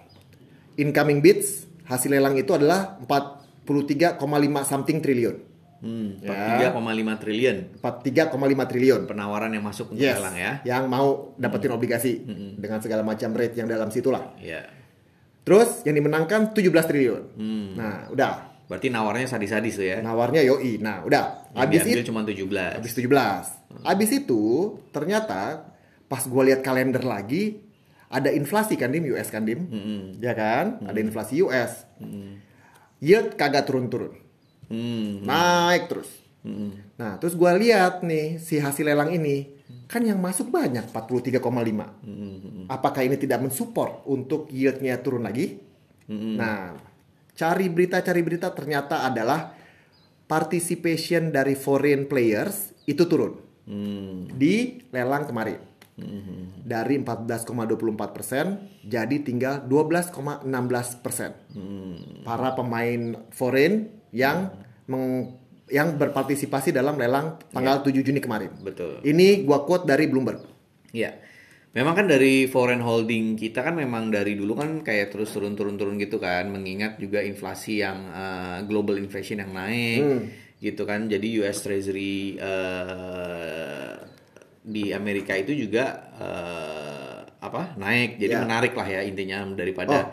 incoming 0.75 1.19
bids, 1.19 1.67
hasil 1.85 2.09
lelang 2.09 2.35
itu 2.35 2.53
adalah 2.53 2.97
43,5 3.01 4.17
something 4.65 4.99
triliun. 4.99 5.37
Hmm, 5.79 6.19
Ya. 6.19 6.75
43,5 6.75 7.15
triliun 7.23 7.57
43,5 7.79 8.67
triliun. 8.67 9.07
penawaran 9.07 9.55
yang 9.55 9.63
masuk 9.63 9.95
untuk 9.95 10.03
Yes, 10.03 10.19
lelang 10.19 10.35
ya. 10.35 10.53
yang 10.67 10.91
mau 10.91 11.31
dapetin 11.39 11.71
obligasi 11.71 12.19
dengan 12.59 12.83
segala 12.83 13.07
macam 13.07 13.31
rate 13.31 13.55
yang 13.55 13.71
dalam 13.71 13.87
situ 13.89 14.11
lah. 14.11 14.35
Iya. 14.43 14.67
Terus 15.47 15.87
yang 15.87 15.95
dimenangkan 15.95 16.51
17 16.51 16.83
triliun. 16.85 17.23
Hmm. 17.39 17.69
Nah, 17.79 18.11
udah. 18.11 18.33
Berarti 18.67 18.91
nawarnya 18.91 19.31
sadis-sadis 19.31 19.79
tuh 19.79 19.87
ya. 19.87 20.03
Nawarnya 20.03 20.43
yoi. 20.43 20.77
Nah, 20.77 21.01
udah. 21.01 21.55
Habis 21.55 21.87
itu 21.87 22.05
cuma 22.05 22.21
17. 22.21 22.75
habis 22.75 22.93
17. 22.93 23.47
Habis 23.81 24.11
itu 24.13 24.43
ternyata 24.91 25.63
pas 26.09 26.25
gua 26.25 26.43
lihat 26.49 26.65
kalender 26.65 27.05
lagi 27.05 27.61
ada 28.09 28.33
inflasi 28.33 28.81
kan 28.81 28.89
dim 28.89 29.05
US 29.13 29.29
kan 29.29 29.45
dim. 29.45 29.69
Ya 30.19 30.33
kan? 30.33 30.81
Ada 30.89 30.99
inflasi 30.99 31.45
US. 31.45 31.85
Yield 32.99 33.37
kagak 33.37 33.69
turun-turun. 33.69 34.17
Hmm. 34.73 35.25
Naik 35.25 35.93
terus. 35.93 36.09
Hmm. 36.41 36.73
Nah, 36.97 37.21
terus 37.21 37.37
gua 37.37 37.53
lihat 37.55 38.01
nih 38.01 38.41
si 38.41 38.57
hasil 38.57 38.89
lelang 38.89 39.13
ini 39.13 39.61
kan 39.89 40.05
yang 40.05 40.21
masuk 40.21 40.49
banyak 40.49 40.89
43,5. 40.89 41.41
Hmm. 42.05 42.65
Apakah 42.69 43.05
ini 43.05 43.17
tidak 43.21 43.45
mensupport 43.45 44.05
untuk 44.09 44.49
yieldnya 44.49 45.01
turun 45.01 45.25
lagi? 45.29 45.61
Hmm. 46.09 46.37
Nah, 46.37 46.77
cari 47.37 47.69
berita 47.69 48.01
cari 48.01 48.21
berita 48.25 48.49
ternyata 48.53 49.05
adalah 49.05 49.53
participation 50.29 51.33
dari 51.33 51.57
foreign 51.57 52.05
players 52.05 52.73
itu 52.85 53.05
turun 53.09 53.37
Hmm. 53.69 54.33
di 54.33 54.81
lelang 54.93 55.29
kemarin. 55.29 55.68
Hmm. 55.99 56.63
Dari 56.63 57.03
14,24 57.03 58.15
persen 58.15 58.47
jadi 58.87 59.19
tinggal 59.19 59.67
12,16 59.67 60.47
persen. 61.03 61.35
Hmm. 61.53 62.23
Para 62.23 62.55
pemain 62.55 63.19
foreign 63.35 63.91
yang 64.15 64.55
meng- 64.87 65.35
yang 65.69 66.01
berpartisipasi 66.01 66.73
dalam 66.73 66.97
lelang 66.97 67.37
tanggal 67.53 67.85
7 67.85 68.01
Juni 68.01 68.23
kemarin. 68.23 68.55
Betul. 68.63 69.05
Ini 69.05 69.45
gua 69.45 69.67
quote 69.69 69.85
dari 69.85 70.09
Bloomberg. 70.09 70.41
Iya. 70.95 71.13
Memang 71.77 71.95
kan 71.95 72.07
dari 72.09 72.49
foreign 72.49 72.81
holding 72.81 73.37
kita 73.37 73.61
kan 73.61 73.77
memang 73.77 74.09
dari 74.09 74.33
dulu 74.33 74.57
kan 74.57 74.81
kayak 74.81 75.13
terus 75.13 75.29
turun-turun-turun 75.37 76.01
gitu 76.01 76.17
kan, 76.17 76.49
mengingat 76.49 76.97
juga 76.97 77.21
inflasi 77.21 77.85
yang 77.85 78.09
eh, 78.09 78.59
global 78.65 78.97
inflation 78.97 79.45
yang 79.45 79.53
naik 79.53 80.01
gitu 80.59 80.89
kan. 80.89 81.07
Jadi 81.07 81.45
US 81.45 81.61
Treasury 81.61 82.41
eh, 82.41 83.78
di 84.61 84.91
Amerika 84.93 85.33
itu 85.35 85.55
juga 85.55 85.85
eh, 86.17 87.19
apa 87.39 87.79
naik, 87.79 88.19
jadi 88.19 88.35
Ya. 88.35 88.43
menarik 88.43 88.75
lah 88.75 88.87
ya 88.87 89.01
intinya 89.03 89.47
daripada 89.55 90.11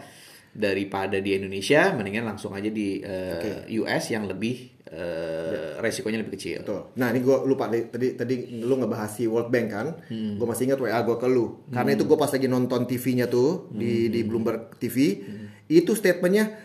daripada 0.55 1.19
di 1.19 1.35
Indonesia, 1.35 1.91
mendingan 1.91 2.23
langsung 2.23 2.55
aja 2.55 2.71
di 2.71 3.03
eh, 3.03 3.67
US 3.75 4.07
yang 4.07 4.23
lebih 4.23 4.71
eh, 4.87 5.75
resikonya 5.83 6.23
lebih 6.23 6.39
kecil. 6.39 6.63
Betul. 6.63 6.95
Nah 6.95 7.11
ini 7.11 7.19
gue 7.19 7.37
lupa 7.43 7.67
tadi 7.67 8.15
tadi 8.15 8.63
lu 8.63 8.79
ngebahas 8.79 9.11
si 9.11 9.27
World 9.27 9.51
Bank 9.51 9.67
kan, 9.67 9.87
gue 10.07 10.45
masih 10.47 10.71
ingat 10.71 10.79
WA 10.79 10.95
gue 11.01 11.17
ke 11.19 11.27
lu. 11.27 11.67
Karena 11.67 11.91
itu 11.91 12.07
gue 12.07 12.15
pas 12.15 12.31
lagi 12.31 12.47
nonton 12.47 12.87
TV-nya 12.87 13.27
tuh 13.27 13.67
di 13.75 14.07
di 14.07 14.23
Bloomberg 14.23 14.79
TV, 14.79 15.27
itu 15.67 15.91
statementnya 15.91 16.64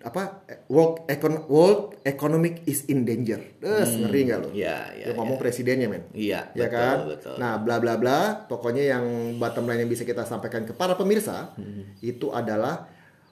apa 0.00 0.42
World 0.72 1.04
Econ 1.06 1.46
World 1.46 2.00
Economic 2.02 2.64
is 2.64 2.88
in 2.88 3.04
danger. 3.04 3.38
Des, 3.60 3.90
ngeri 3.92 4.20
nggak 4.26 4.38
lu? 4.40 4.48
Iya, 4.56 4.76
iya, 4.96 5.04
Yang 5.12 5.16
ngomong 5.20 5.38
presidennya 5.38 5.86
men. 5.86 6.04
Iya, 6.10 6.50
Ya 6.56 6.66
betul, 6.66 6.74
kan? 6.74 6.96
betul. 7.06 7.34
Nah, 7.36 7.52
bla 7.60 7.76
bla 7.78 7.94
bla. 8.00 8.18
Pokoknya 8.48 8.96
yang 8.96 9.04
bottom 9.36 9.68
line 9.68 9.84
yang 9.84 9.90
bisa 9.90 10.02
kita 10.02 10.24
sampaikan 10.24 10.64
ke 10.64 10.72
para 10.72 10.96
pemirsa 10.96 11.52
itu 12.00 12.32
adalah 12.32 12.88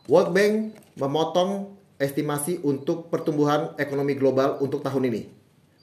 World 0.07 0.33
Bank 0.33 0.55
memotong 0.97 1.77
estimasi 1.99 2.63
untuk 2.63 3.11
pertumbuhan 3.11 3.75
ekonomi 3.77 4.15
global 4.15 4.63
untuk 4.63 4.81
tahun 4.81 5.11
ini 5.11 5.23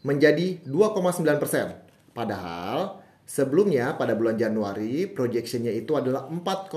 menjadi 0.06 0.62
2,9 0.64 1.42
persen. 1.42 1.75
Padahal 2.16 3.04
sebelumnya 3.25 3.98
pada 3.98 4.14
bulan 4.14 4.38
Januari 4.38 5.10
projectionnya 5.10 5.74
itu 5.74 5.98
adalah 5.98 6.30
4,1 6.30 6.72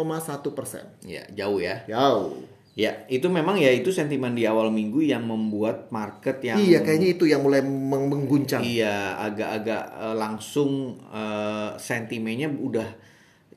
persen. 0.56 0.84
Ya, 1.04 1.22
jauh 1.30 1.60
ya. 1.60 1.84
Jauh. 1.86 2.57
Ya, 2.78 3.02
itu 3.10 3.26
memang 3.26 3.58
ya 3.58 3.74
itu 3.74 3.90
sentimen 3.90 4.38
di 4.38 4.46
awal 4.46 4.70
minggu 4.70 5.02
yang 5.02 5.26
membuat 5.26 5.90
market 5.90 6.38
yang 6.46 6.62
Iya, 6.62 6.86
kayaknya 6.86 7.18
itu 7.18 7.26
yang 7.26 7.42
mulai 7.42 7.58
meng- 7.58 8.06
mengguncang. 8.06 8.62
Iya, 8.62 9.18
agak-agak 9.18 9.82
eh, 9.98 10.14
langsung 10.14 10.94
eh, 11.10 11.74
sentimennya 11.74 12.46
udah 12.46 12.86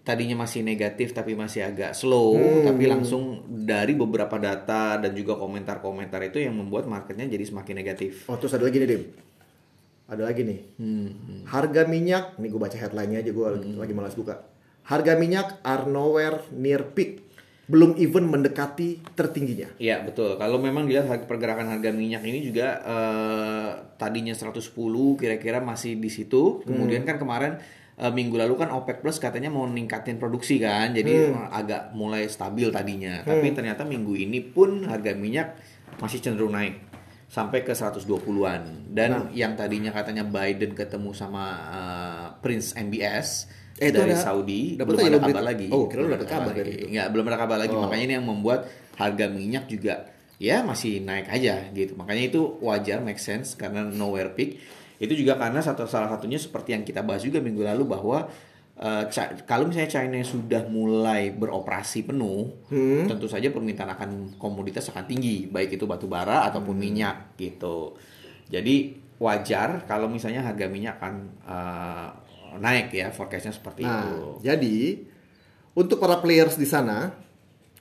tadinya 0.02 0.42
masih 0.42 0.66
negatif 0.66 1.14
tapi 1.14 1.38
masih 1.38 1.62
agak 1.62 1.94
slow, 1.94 2.34
Hmm. 2.34 2.66
tapi 2.66 2.90
langsung 2.90 3.46
dari 3.46 3.94
beberapa 3.94 4.42
data 4.42 4.98
dan 4.98 5.14
juga 5.14 5.38
komentar-komentar 5.38 6.18
itu 6.26 6.42
yang 6.42 6.58
membuat 6.58 6.90
marketnya 6.90 7.30
jadi 7.30 7.46
semakin 7.46 7.78
negatif. 7.78 8.26
Oh, 8.26 8.42
terus 8.42 8.58
ada 8.58 8.66
lagi 8.66 8.82
nih, 8.82 8.90
Dim. 8.90 9.04
Ada 10.10 10.26
lagi 10.26 10.42
nih. 10.42 10.60
Hmm, 10.82 11.46
Harga 11.46 11.86
minyak, 11.86 12.42
nih 12.42 12.50
gue 12.50 12.58
baca 12.58 12.74
headline-nya 12.74 13.22
aja 13.22 13.30
gue 13.30 13.46
lagi 13.78 13.94
malas 13.94 14.18
buka. 14.18 14.42
Harga 14.82 15.14
minyak 15.14 15.62
are 15.62 15.86
nowhere 15.86 16.42
near 16.52 16.82
peak. 16.82 17.22
Belum 17.72 17.96
even 17.96 18.28
mendekati 18.28 19.00
tertingginya. 19.16 19.72
Iya 19.80 20.04
betul. 20.04 20.36
Kalau 20.36 20.60
memang 20.60 20.84
dilihat 20.84 21.08
harga 21.08 21.24
pergerakan 21.24 21.72
harga 21.72 21.96
minyak 21.96 22.20
ini 22.28 22.44
juga 22.44 22.84
eh, 22.84 23.70
tadinya 23.96 24.36
110 24.36 24.60
kira-kira 25.16 25.64
masih 25.64 25.96
di 25.96 26.12
situ. 26.12 26.60
Kemudian 26.68 27.08
kan 27.08 27.16
kemarin 27.16 27.64
eh, 27.96 28.12
minggu 28.12 28.36
lalu 28.36 28.60
kan 28.60 28.76
OPEC 28.76 29.00
Plus 29.00 29.24
katanya 29.24 29.48
mau 29.48 29.64
ningkatin 29.64 30.20
produksi 30.20 30.60
kan, 30.60 30.92
jadi 30.92 31.32
eh, 31.32 31.48
agak 31.56 31.96
mulai 31.96 32.28
stabil 32.28 32.68
tadinya. 32.76 33.24
Tapi 33.24 33.56
ternyata 33.56 33.88
minggu 33.88 34.20
ini 34.20 34.44
pun 34.44 34.84
harga 34.84 35.16
minyak 35.16 35.56
masih 36.04 36.20
cenderung 36.20 36.52
naik 36.52 36.92
sampai 37.32 37.64
ke 37.64 37.72
120-an. 37.72 38.92
Dan 38.92 39.32
yang 39.32 39.56
tadinya 39.56 39.96
katanya 39.96 40.28
Biden 40.28 40.76
ketemu 40.76 41.16
sama 41.16 41.46
eh, 41.72 42.28
Prince 42.44 42.76
MBS 42.76 43.48
Eh, 43.82 43.90
itu 43.90 43.98
dari 43.98 44.14
ada- 44.14 44.22
Saudi 44.22 44.62
dapat 44.78 44.94
belum 44.94 45.08
ada 45.10 45.20
kabar 45.20 45.44
lagi. 45.44 45.68
Oh, 45.68 45.84
kira 45.86 46.00
lu 46.00 46.06
Belum 46.06 46.14
dapat 46.14 46.22
ada 46.22 46.32
kabar 46.32 46.48
lagi. 46.48 46.60
dari 46.62 46.72
itu. 46.72 46.86
Nggak, 46.88 47.08
belum 47.10 47.26
ada 47.26 47.38
kabar 47.38 47.58
lagi. 47.58 47.74
Oh. 47.74 47.82
Makanya 47.82 48.04
ini 48.04 48.14
yang 48.14 48.28
membuat 48.28 48.60
harga 48.94 49.26
minyak 49.28 49.66
juga 49.66 49.94
ya 50.38 50.62
masih 50.62 51.02
naik 51.02 51.28
aja 51.28 51.56
gitu. 51.72 51.94
Makanya 51.96 52.24
itu 52.28 52.42
wajar, 52.60 52.98
make 53.00 53.18
sense 53.18 53.54
karena 53.54 53.82
nowhere 53.84 54.30
peak. 54.32 54.62
Itu 54.96 55.12
juga 55.12 55.34
karena 55.36 55.60
satu 55.60 55.84
salah 55.84 56.08
satunya 56.08 56.38
seperti 56.38 56.72
yang 56.72 56.82
kita 56.82 57.02
bahas 57.02 57.22
juga 57.22 57.38
minggu 57.38 57.62
lalu 57.62 57.84
bahwa 57.86 58.30
Ca- 58.82 59.46
kalau 59.46 59.70
misalnya 59.70 59.92
China 59.92 60.18
sudah 60.22 60.66
mulai 60.66 61.30
beroperasi 61.30 62.02
penuh, 62.02 62.50
Hmm. 62.66 63.06
tentu 63.06 63.30
saja 63.30 63.46
permintaan 63.48 63.94
akan 63.94 64.10
komoditas 64.36 64.90
akan 64.90 65.06
tinggi, 65.06 65.46
baik 65.46 65.78
itu 65.78 65.86
batu 65.86 66.10
bara 66.10 66.50
ataupun 66.50 66.74
Hmm. 66.74 66.82
minyak 66.82 67.16
gitu. 67.36 67.94
Jadi 68.50 68.98
wajar 69.18 69.86
kalau 69.86 70.10
misalnya 70.10 70.42
harga 70.42 70.66
minyak 70.66 70.98
akan 70.98 71.14
eh, 71.46 72.08
naik 72.62 72.94
ya, 72.94 73.10
forecastnya 73.10 73.52
seperti 73.52 73.82
Nah, 73.82 74.06
itu. 74.06 74.46
jadi 74.46 74.78
untuk 75.74 75.98
para 75.98 76.22
players 76.22 76.56
di 76.56 76.70
sana, 76.70 77.10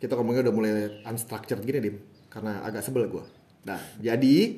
kita 0.01 0.17
ngomongnya 0.17 0.49
udah 0.49 0.55
mulai 0.55 0.73
unstructured 1.05 1.61
gini, 1.61 1.79
Dim. 1.79 1.97
Karena 2.33 2.65
agak 2.65 2.81
sebel 2.81 3.05
gue. 3.07 3.25
Nah, 3.67 3.77
jadi 4.01 4.57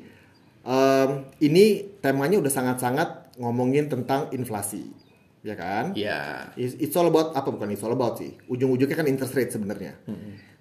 em, 0.63 1.11
ini 1.41 1.65
temanya 1.99 2.39
udah 2.39 2.53
sangat-sangat 2.53 3.35
ngomongin 3.41 3.91
tentang 3.91 4.31
inflasi. 4.31 4.87
Ya 5.43 5.59
kan? 5.59 5.91
Ya, 5.99 6.55
It's, 6.55 6.79
it's 6.79 6.95
all 6.95 7.11
about 7.11 7.35
apa 7.35 7.51
bukan 7.51 7.75
it's 7.75 7.83
all 7.83 7.91
about 7.91 8.15
sih. 8.15 8.39
Ujung-ujungnya 8.47 8.95
kan 8.95 9.09
interest 9.11 9.35
rate 9.35 9.51
sebenarnya. 9.51 9.99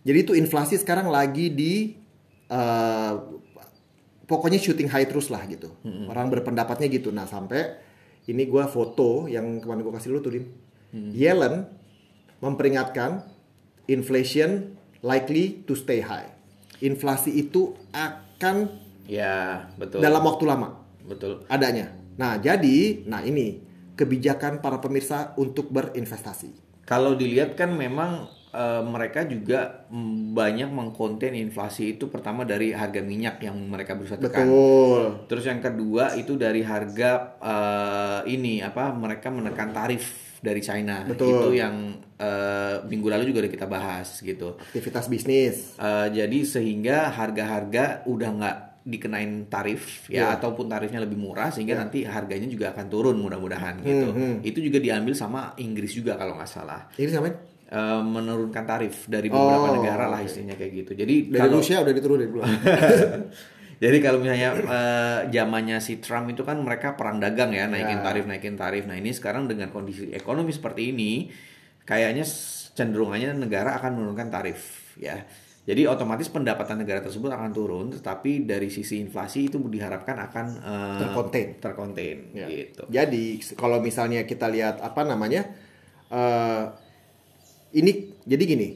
Jadi 0.01 0.17
itu 0.17 0.33
inflasi 0.33 0.81
sekarang 0.81 1.13
lagi 1.13 1.53
di 1.53 1.93
eh, 2.49 3.13
pokoknya 4.25 4.57
shooting 4.57 4.89
high 4.89 5.05
terus 5.05 5.29
lah 5.29 5.45
gitu. 5.45 5.69
Orang 6.09 6.33
berpendapatnya 6.33 6.89
gitu. 6.89 7.13
Nah 7.13 7.29
sampai 7.29 7.90
ini 8.29 8.45
gua 8.45 8.69
foto 8.69 9.25
yang 9.25 9.57
kemarin 9.63 9.81
gue 9.81 9.93
kasih 9.97 10.09
lu 10.13 10.21
tuh 10.21 10.33
Dim. 10.37 10.45
Yellen 11.15 11.65
memperingatkan 12.43 13.23
inflation 13.87 14.75
likely 15.01 15.63
to 15.65 15.73
stay 15.73 16.03
high. 16.03 16.29
Inflasi 16.81 17.33
itu 17.33 17.73
akan 17.93 18.69
ya 19.05 19.69
betul. 19.77 20.01
dalam 20.01 20.21
waktu 20.25 20.43
lama 20.45 20.69
Betul. 21.05 21.45
adanya. 21.49 21.93
Nah, 22.17 22.37
jadi, 22.37 23.07
nah 23.07 23.23
ini 23.25 23.61
kebijakan 23.97 24.61
para 24.61 24.81
pemirsa 24.81 25.33
untuk 25.37 25.69
berinvestasi. 25.73 26.83
Kalau 26.85 27.15
dilihat 27.15 27.55
kan 27.55 27.73
memang 27.73 28.27
eh, 28.51 28.81
mereka 28.83 29.23
juga 29.23 29.87
banyak 30.31 30.69
mengkonten 30.69 31.33
inflasi 31.33 31.95
itu 31.95 32.07
pertama 32.07 32.43
dari 32.43 32.71
harga 32.71 32.99
minyak 32.99 33.39
yang 33.41 33.55
mereka 33.57 33.95
berusaha 33.95 34.19
tekan. 34.19 34.47
Betul. 34.47 35.01
Terus 35.27 35.43
yang 35.47 35.59
kedua 35.59 36.15
itu 36.15 36.35
dari 36.35 36.61
harga 36.61 37.11
eh, 37.39 38.19
ini 38.29 38.59
apa 38.59 38.91
mereka 38.91 39.31
menekan 39.31 39.71
tarif 39.71 40.35
dari 40.41 40.59
China. 40.59 41.05
Betul. 41.05 41.31
Itu 41.31 41.49
yang 41.53 41.75
eh, 42.17 42.75
minggu 42.85 43.07
lalu 43.07 43.29
juga 43.29 43.45
udah 43.45 43.53
kita 43.53 43.67
bahas 43.67 44.19
gitu. 44.19 44.57
Aktivitas 44.57 45.05
bisnis. 45.07 45.75
Eh, 45.77 46.07
jadi 46.11 46.39
sehingga 46.43 47.09
harga-harga 47.09 48.03
udah 48.05 48.29
nggak 48.35 48.57
dikenain 48.81 49.45
tarif 49.45 50.09
ya 50.09 50.33
Iya. 50.33 50.41
ataupun 50.41 50.65
tarifnya 50.65 51.05
lebih 51.05 51.13
murah 51.13 51.53
sehingga 51.53 51.77
nanti 51.77 52.01
harganya 52.01 52.49
juga 52.49 52.73
akan 52.73 52.89
turun 52.89 53.13
mudah-mudahan 53.21 53.77
gitu. 53.85 54.09
hmm. 54.09 54.35
Itu 54.41 54.57
juga 54.57 54.81
diambil 54.81 55.13
sama 55.13 55.53
Inggris 55.61 55.93
juga 55.93 56.17
kalau 56.17 56.33
nggak 56.33 56.49
salah. 56.49 56.89
Ini 56.97 57.13
sampai 57.13 57.50
Eh, 57.71 58.01
menurunkan 58.03 58.67
tarif 58.67 59.07
dari 59.07 59.31
beberapa 59.31 59.71
Oh, 59.71 59.79
negara 59.79 60.11
lah 60.11 60.19
istilahnya 60.19 60.59
kayak 60.59 60.71
gitu. 60.83 60.91
Jadi 60.91 61.31
dari 61.31 61.39
kalau 61.39 61.63
Rusia 61.63 61.79
udah 61.79 61.93
diturunin 61.95 62.27
belum? 62.27 62.43
jadi 63.83 63.97
kalau 64.03 64.19
misalnya 64.19 64.49
zamannya 65.31 65.79
si 65.79 66.03
Trump 66.03 66.27
itu 66.27 66.43
kan 66.43 66.59
mereka 66.59 66.99
perang 66.99 67.23
dagang 67.23 67.55
ya, 67.55 67.71
naikin 67.71 68.03
Ya. 68.03 68.03
tarif, 68.03 68.27
naikin 68.27 68.59
tarif. 68.59 68.83
Nah, 68.83 68.99
ini 68.99 69.15
sekarang 69.15 69.47
dengan 69.47 69.71
kondisi 69.71 70.11
ekonomi 70.11 70.51
seperti 70.51 70.91
ini 70.91 71.31
kayaknya 71.81 72.27
cenderungannya 72.75 73.39
negara 73.39 73.79
akan 73.79 74.03
menurunkan 74.03 74.27
tarif 74.27 74.91
ya. 74.99 75.23
Jadi 75.63 75.87
otomatis 75.87 76.27
pendapatan 76.27 76.75
negara 76.75 76.99
tersebut 76.99 77.31
akan 77.31 77.55
turun, 77.55 77.87
tetapi 77.87 78.43
dari 78.43 78.67
sisi 78.67 78.99
inflasi 78.99 79.47
itu 79.47 79.63
diharapkan 79.63 80.19
akan 80.19 80.45
eh, 80.59 80.99
Terkonten. 81.07 81.47
terkonten 81.63 82.17
Ya. 82.35 82.51
gitu. 82.51 82.83
Jadi 82.91 83.39
kalau 83.55 83.79
misalnya 83.79 84.27
kita 84.27 84.51
lihat 84.51 84.83
apa 84.83 85.07
namanya, 85.07 85.47
eh 86.11 86.90
ini 87.71 88.15
jadi 88.23 88.43
gini. 88.43 88.67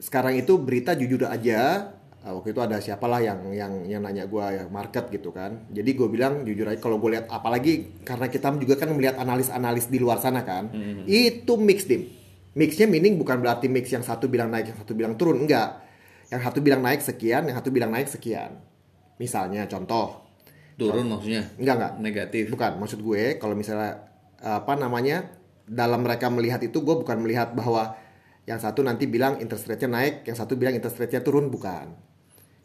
Sekarang 0.00 0.32
itu 0.34 0.56
berita 0.56 0.96
jujur 0.96 1.26
aja. 1.26 1.92
eh, 2.20 2.28
waktu 2.28 2.52
itu 2.52 2.60
ada 2.60 2.76
siapalah 2.84 3.24
yang 3.24 3.48
yang 3.56 3.72
yang 3.88 4.00
nanya 4.04 4.28
gue 4.28 4.44
ya 4.44 4.68
market 4.68 5.08
gitu 5.08 5.32
kan. 5.32 5.64
Jadi 5.72 5.90
gue 5.96 6.04
bilang 6.04 6.44
jujur 6.44 6.68
aja 6.68 6.76
kalau 6.76 7.00
gue 7.00 7.16
lihat 7.16 7.32
apalagi 7.32 8.04
karena 8.04 8.28
kita 8.28 8.52
juga 8.60 8.76
kan 8.76 8.92
melihat 8.92 9.16
analis-analis 9.16 9.88
di 9.88 9.96
luar 9.96 10.20
sana 10.20 10.44
kan, 10.44 10.68
itu 11.08 11.52
mix 11.56 11.88
dim. 11.88 12.12
Mixnya 12.52 12.84
meaning 12.90 13.16
bukan 13.16 13.40
berarti 13.40 13.70
mix 13.72 13.88
yang 13.88 14.04
satu 14.04 14.28
bilang 14.28 14.52
naik, 14.52 14.68
yang 14.68 14.78
satu 14.82 14.92
bilang 14.92 15.14
turun, 15.16 15.48
enggak. 15.48 15.80
Yang 16.28 16.40
satu 16.50 16.58
bilang 16.60 16.82
naik 16.84 17.00
sekian, 17.00 17.48
yang 17.48 17.56
satu 17.56 17.70
bilang 17.72 17.88
naik 17.88 18.10
sekian. 18.10 18.58
Misalnya 19.16 19.64
contoh, 19.64 20.26
Turun 20.76 21.08
maksudnya? 21.08 21.44
enggak 21.56 21.74
enggak, 21.76 21.92
Negatif. 22.04 22.44
Bukan, 22.52 22.72
maksud 22.80 23.00
gue 23.00 23.36
kalau 23.40 23.54
misalnya 23.56 24.02
apa 24.40 24.72
namanya 24.76 25.30
dalam 25.64 26.02
mereka 26.02 26.26
melihat 26.28 26.60
itu 26.64 26.80
gue 26.80 26.96
bukan 27.00 27.16
melihat 27.22 27.52
bahwa 27.54 27.94
yang 28.48 28.58
satu 28.58 28.80
nanti 28.80 29.04
bilang 29.04 29.36
interest 29.38 29.68
rate-nya 29.68 29.90
naik, 29.90 30.14
yang 30.24 30.36
satu 30.36 30.56
bilang 30.56 30.72
interest 30.72 30.96
rate-nya 30.96 31.20
turun 31.20 31.48
bukan. 31.48 31.92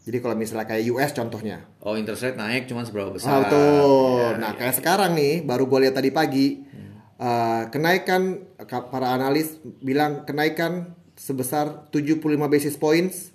Jadi 0.05 0.21
kalau 0.21 0.37
misalnya 0.37 0.69
kayak 0.69 0.85
US 0.93 1.11
contohnya, 1.11 1.65
Oh, 1.81 1.97
interest 1.97 2.21
rate 2.21 2.37
naik 2.37 2.69
cuma 2.69 2.85
seberapa 2.85 3.09
ah, 3.09 3.15
besar? 3.17 3.41
betul. 3.41 4.21
Ya, 4.21 4.27
nah 4.37 4.51
ya. 4.53 4.57
kayak 4.61 4.75
sekarang 4.77 5.11
nih, 5.17 5.41
baru 5.41 5.65
gue 5.65 5.79
lihat 5.89 5.97
tadi 5.97 6.13
pagi, 6.13 6.61
eh, 7.17 7.63
kenaikan 7.73 8.45
ka- 8.69 8.85
para 8.93 9.17
analis 9.17 9.57
bilang 9.81 10.21
kenaikan 10.23 10.93
sebesar 11.17 11.89
75 11.89 12.21
basis 12.45 12.77
points 12.77 13.33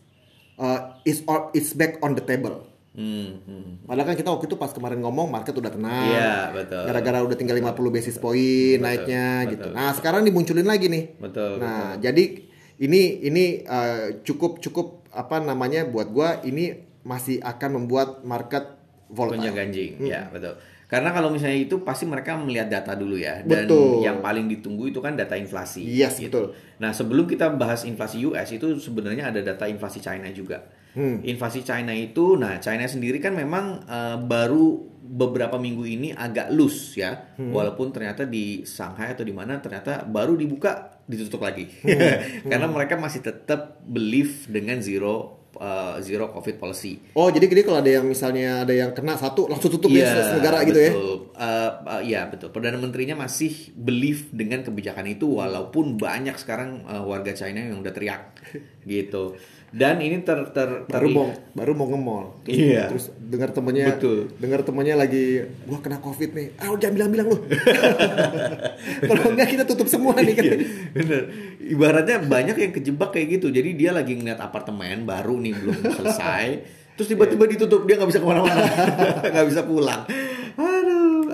eh, 0.61 0.81
is 1.03 1.27
is 1.53 1.75
back 1.75 1.99
on 2.01 2.15
the 2.15 2.23
table. 2.23 2.70
Hmm, 2.91 3.39
hmm. 3.47 3.87
Padahal 3.87 4.07
kan 4.11 4.17
kita 4.19 4.29
waktu 4.35 4.51
itu 4.51 4.59
pas 4.59 4.75
kemarin 4.75 4.99
ngomong 4.99 5.31
market 5.31 5.55
udah 5.55 5.71
tenang. 5.71 6.11
Iya, 6.11 6.51
betul. 6.51 6.83
Gara-gara 6.91 7.19
udah 7.23 7.37
tinggal 7.39 7.57
50 7.63 7.95
basis 7.95 8.17
point 8.19 8.83
naiknya 8.83 9.47
betul. 9.47 9.53
gitu. 9.55 9.69
Nah, 9.71 9.91
sekarang 9.95 10.27
dimunculin 10.27 10.67
lagi 10.67 10.91
nih. 10.91 11.05
Betul, 11.23 11.63
Nah, 11.63 11.95
jadi 12.03 12.51
ini 12.83 13.23
ini 13.23 13.63
eh, 13.63 14.25
cukup 14.27 14.59
cukup 14.59 15.07
apa 15.15 15.39
namanya 15.39 15.87
buat 15.87 16.11
gua 16.11 16.43
ini 16.43 16.83
masih 17.07 17.39
akan 17.41 17.83
membuat 17.83 18.27
market 18.27 18.81
volatile. 19.07 19.39
Gonjang 19.39 19.57
ganjing, 19.57 19.93
ya 20.03 20.27
betul. 20.31 20.59
Karena 20.91 21.15
kalau 21.15 21.31
misalnya 21.31 21.55
itu 21.55 21.87
pasti 21.87 22.03
mereka 22.03 22.35
melihat 22.35 22.67
data 22.67 22.99
dulu 22.99 23.15
ya, 23.15 23.47
dan 23.47 23.71
Betul. 23.71 24.03
yang 24.03 24.19
paling 24.19 24.51
ditunggu 24.51 24.91
itu 24.91 24.99
kan 24.99 25.15
data 25.15 25.39
inflasi. 25.39 25.87
Yes, 25.87 26.19
gitu. 26.19 26.51
betul. 26.51 26.59
Nah 26.83 26.91
sebelum 26.91 27.31
kita 27.31 27.47
bahas 27.55 27.87
inflasi 27.87 28.27
US 28.27 28.51
itu 28.51 28.75
sebenarnya 28.75 29.31
ada 29.31 29.39
data 29.39 29.71
inflasi 29.71 30.03
China 30.03 30.27
juga. 30.35 30.67
Hmm. 30.91 31.23
Inflasi 31.23 31.61
China 31.61 31.91
itu, 31.91 32.35
nah 32.35 32.59
China 32.59 32.83
sendiri 32.85 33.19
kan 33.19 33.33
memang 33.33 33.65
eh, 33.83 34.17
baru 34.19 34.87
beberapa 35.03 35.55
minggu 35.55 35.83
ini 35.85 36.09
agak 36.11 36.51
loose 36.51 36.95
ya, 36.97 37.35
Hmm. 37.35 37.51
walaupun 37.51 37.91
ternyata 37.91 38.23
di 38.25 38.63
Shanghai 38.63 39.11
atau 39.11 39.23
di 39.23 39.31
mana 39.31 39.59
ternyata 39.59 40.03
baru 40.03 40.35
dibuka 40.35 41.03
ditutup 41.05 41.41
lagi, 41.41 41.67
Hmm. 41.83 42.47
karena 42.51 42.67
mereka 42.67 42.95
masih 42.95 43.19
tetap 43.21 43.83
believe 43.83 44.47
dengan 44.47 44.79
zero 44.79 45.37
eh, 45.53 45.99
zero 46.01 46.31
covid 46.31 46.57
policy. 46.57 47.11
Oh, 47.13 47.27
jadi 47.27 47.45
gini 47.45 47.61
kalau 47.61 47.83
ada 47.83 47.91
yang 47.91 48.07
misalnya 48.07 48.63
ada 48.63 48.71
yang 48.71 48.95
kena 48.95 49.15
satu 49.15 49.45
langsung 49.45 49.69
tutup 49.69 49.91
ya 49.91 50.07
Iya, 50.07 50.39
negara 50.39 50.63
gitu 50.63 50.79
ya. 50.79 50.93
Eh, 50.95 50.95
eh, 51.37 51.71
Iya 52.07 52.31
betul. 52.31 52.49
Perdana 52.49 52.79
Menterinya 52.79 53.19
masih 53.19 53.75
believe 53.75 54.31
dengan 54.31 54.63
kebijakan 54.63 55.05
itu, 55.05 55.27
walaupun 55.27 55.99
banyak 55.99 56.39
sekarang 56.39 56.87
eh, 56.87 57.03
warga 57.03 57.35
China 57.35 57.61
yang 57.61 57.83
udah 57.83 57.93
teriak 57.93 58.23
gitu. 58.87 59.35
Dan 59.71 59.99
ini 59.99 60.19
ter 60.21 60.35
ter 60.51 60.83
Baru 60.83 61.07
terli- 61.07 61.15
mau 61.15 61.27
baru 61.53 61.73
mau 61.73 61.87
nge-mall. 61.87 62.25
Terus, 62.43 62.59
Iya. 62.59 62.85
terus 62.91 63.05
dengar 63.17 63.51
temennya 63.51 63.95
Betul. 63.95 64.27
dengar 64.37 64.61
temennya 64.61 64.97
lagi 64.97 65.47
gua 65.63 65.79
kena 65.79 65.99
Covid 65.99 66.31
nih. 66.33 66.47
Ah, 66.57 66.75
jangan 66.75 66.95
bilang-bilang 66.97 67.27
lu. 67.29 67.39
kalau 69.07 69.25
enggak 69.31 69.49
kita 69.49 69.65
tutup 69.65 69.87
semua 69.87 70.19
nih 70.19 70.35
kan. 70.35 70.45
Iya, 70.45 70.57
bener. 70.93 71.23
Ibaratnya 71.63 72.17
banyak 72.21 72.57
yang 72.57 72.73
kejebak 72.73 73.11
kayak 73.13 73.39
gitu. 73.39 73.47
Jadi 73.49 73.71
dia 73.75 73.91
lagi 73.91 74.13
ngeliat 74.13 74.39
apartemen 74.39 75.05
baru 75.05 75.39
nih 75.39 75.55
belum 75.55 75.77
selesai, 75.95 76.47
terus 76.97 77.09
tiba-tiba 77.09 77.47
ditutup 77.47 77.87
dia 77.87 77.95
nggak 77.95 78.11
bisa 78.11 78.19
ke 78.19 78.27
mana-mana, 78.27 78.65
nggak 79.33 79.47
bisa 79.47 79.63
pulang. 79.63 80.03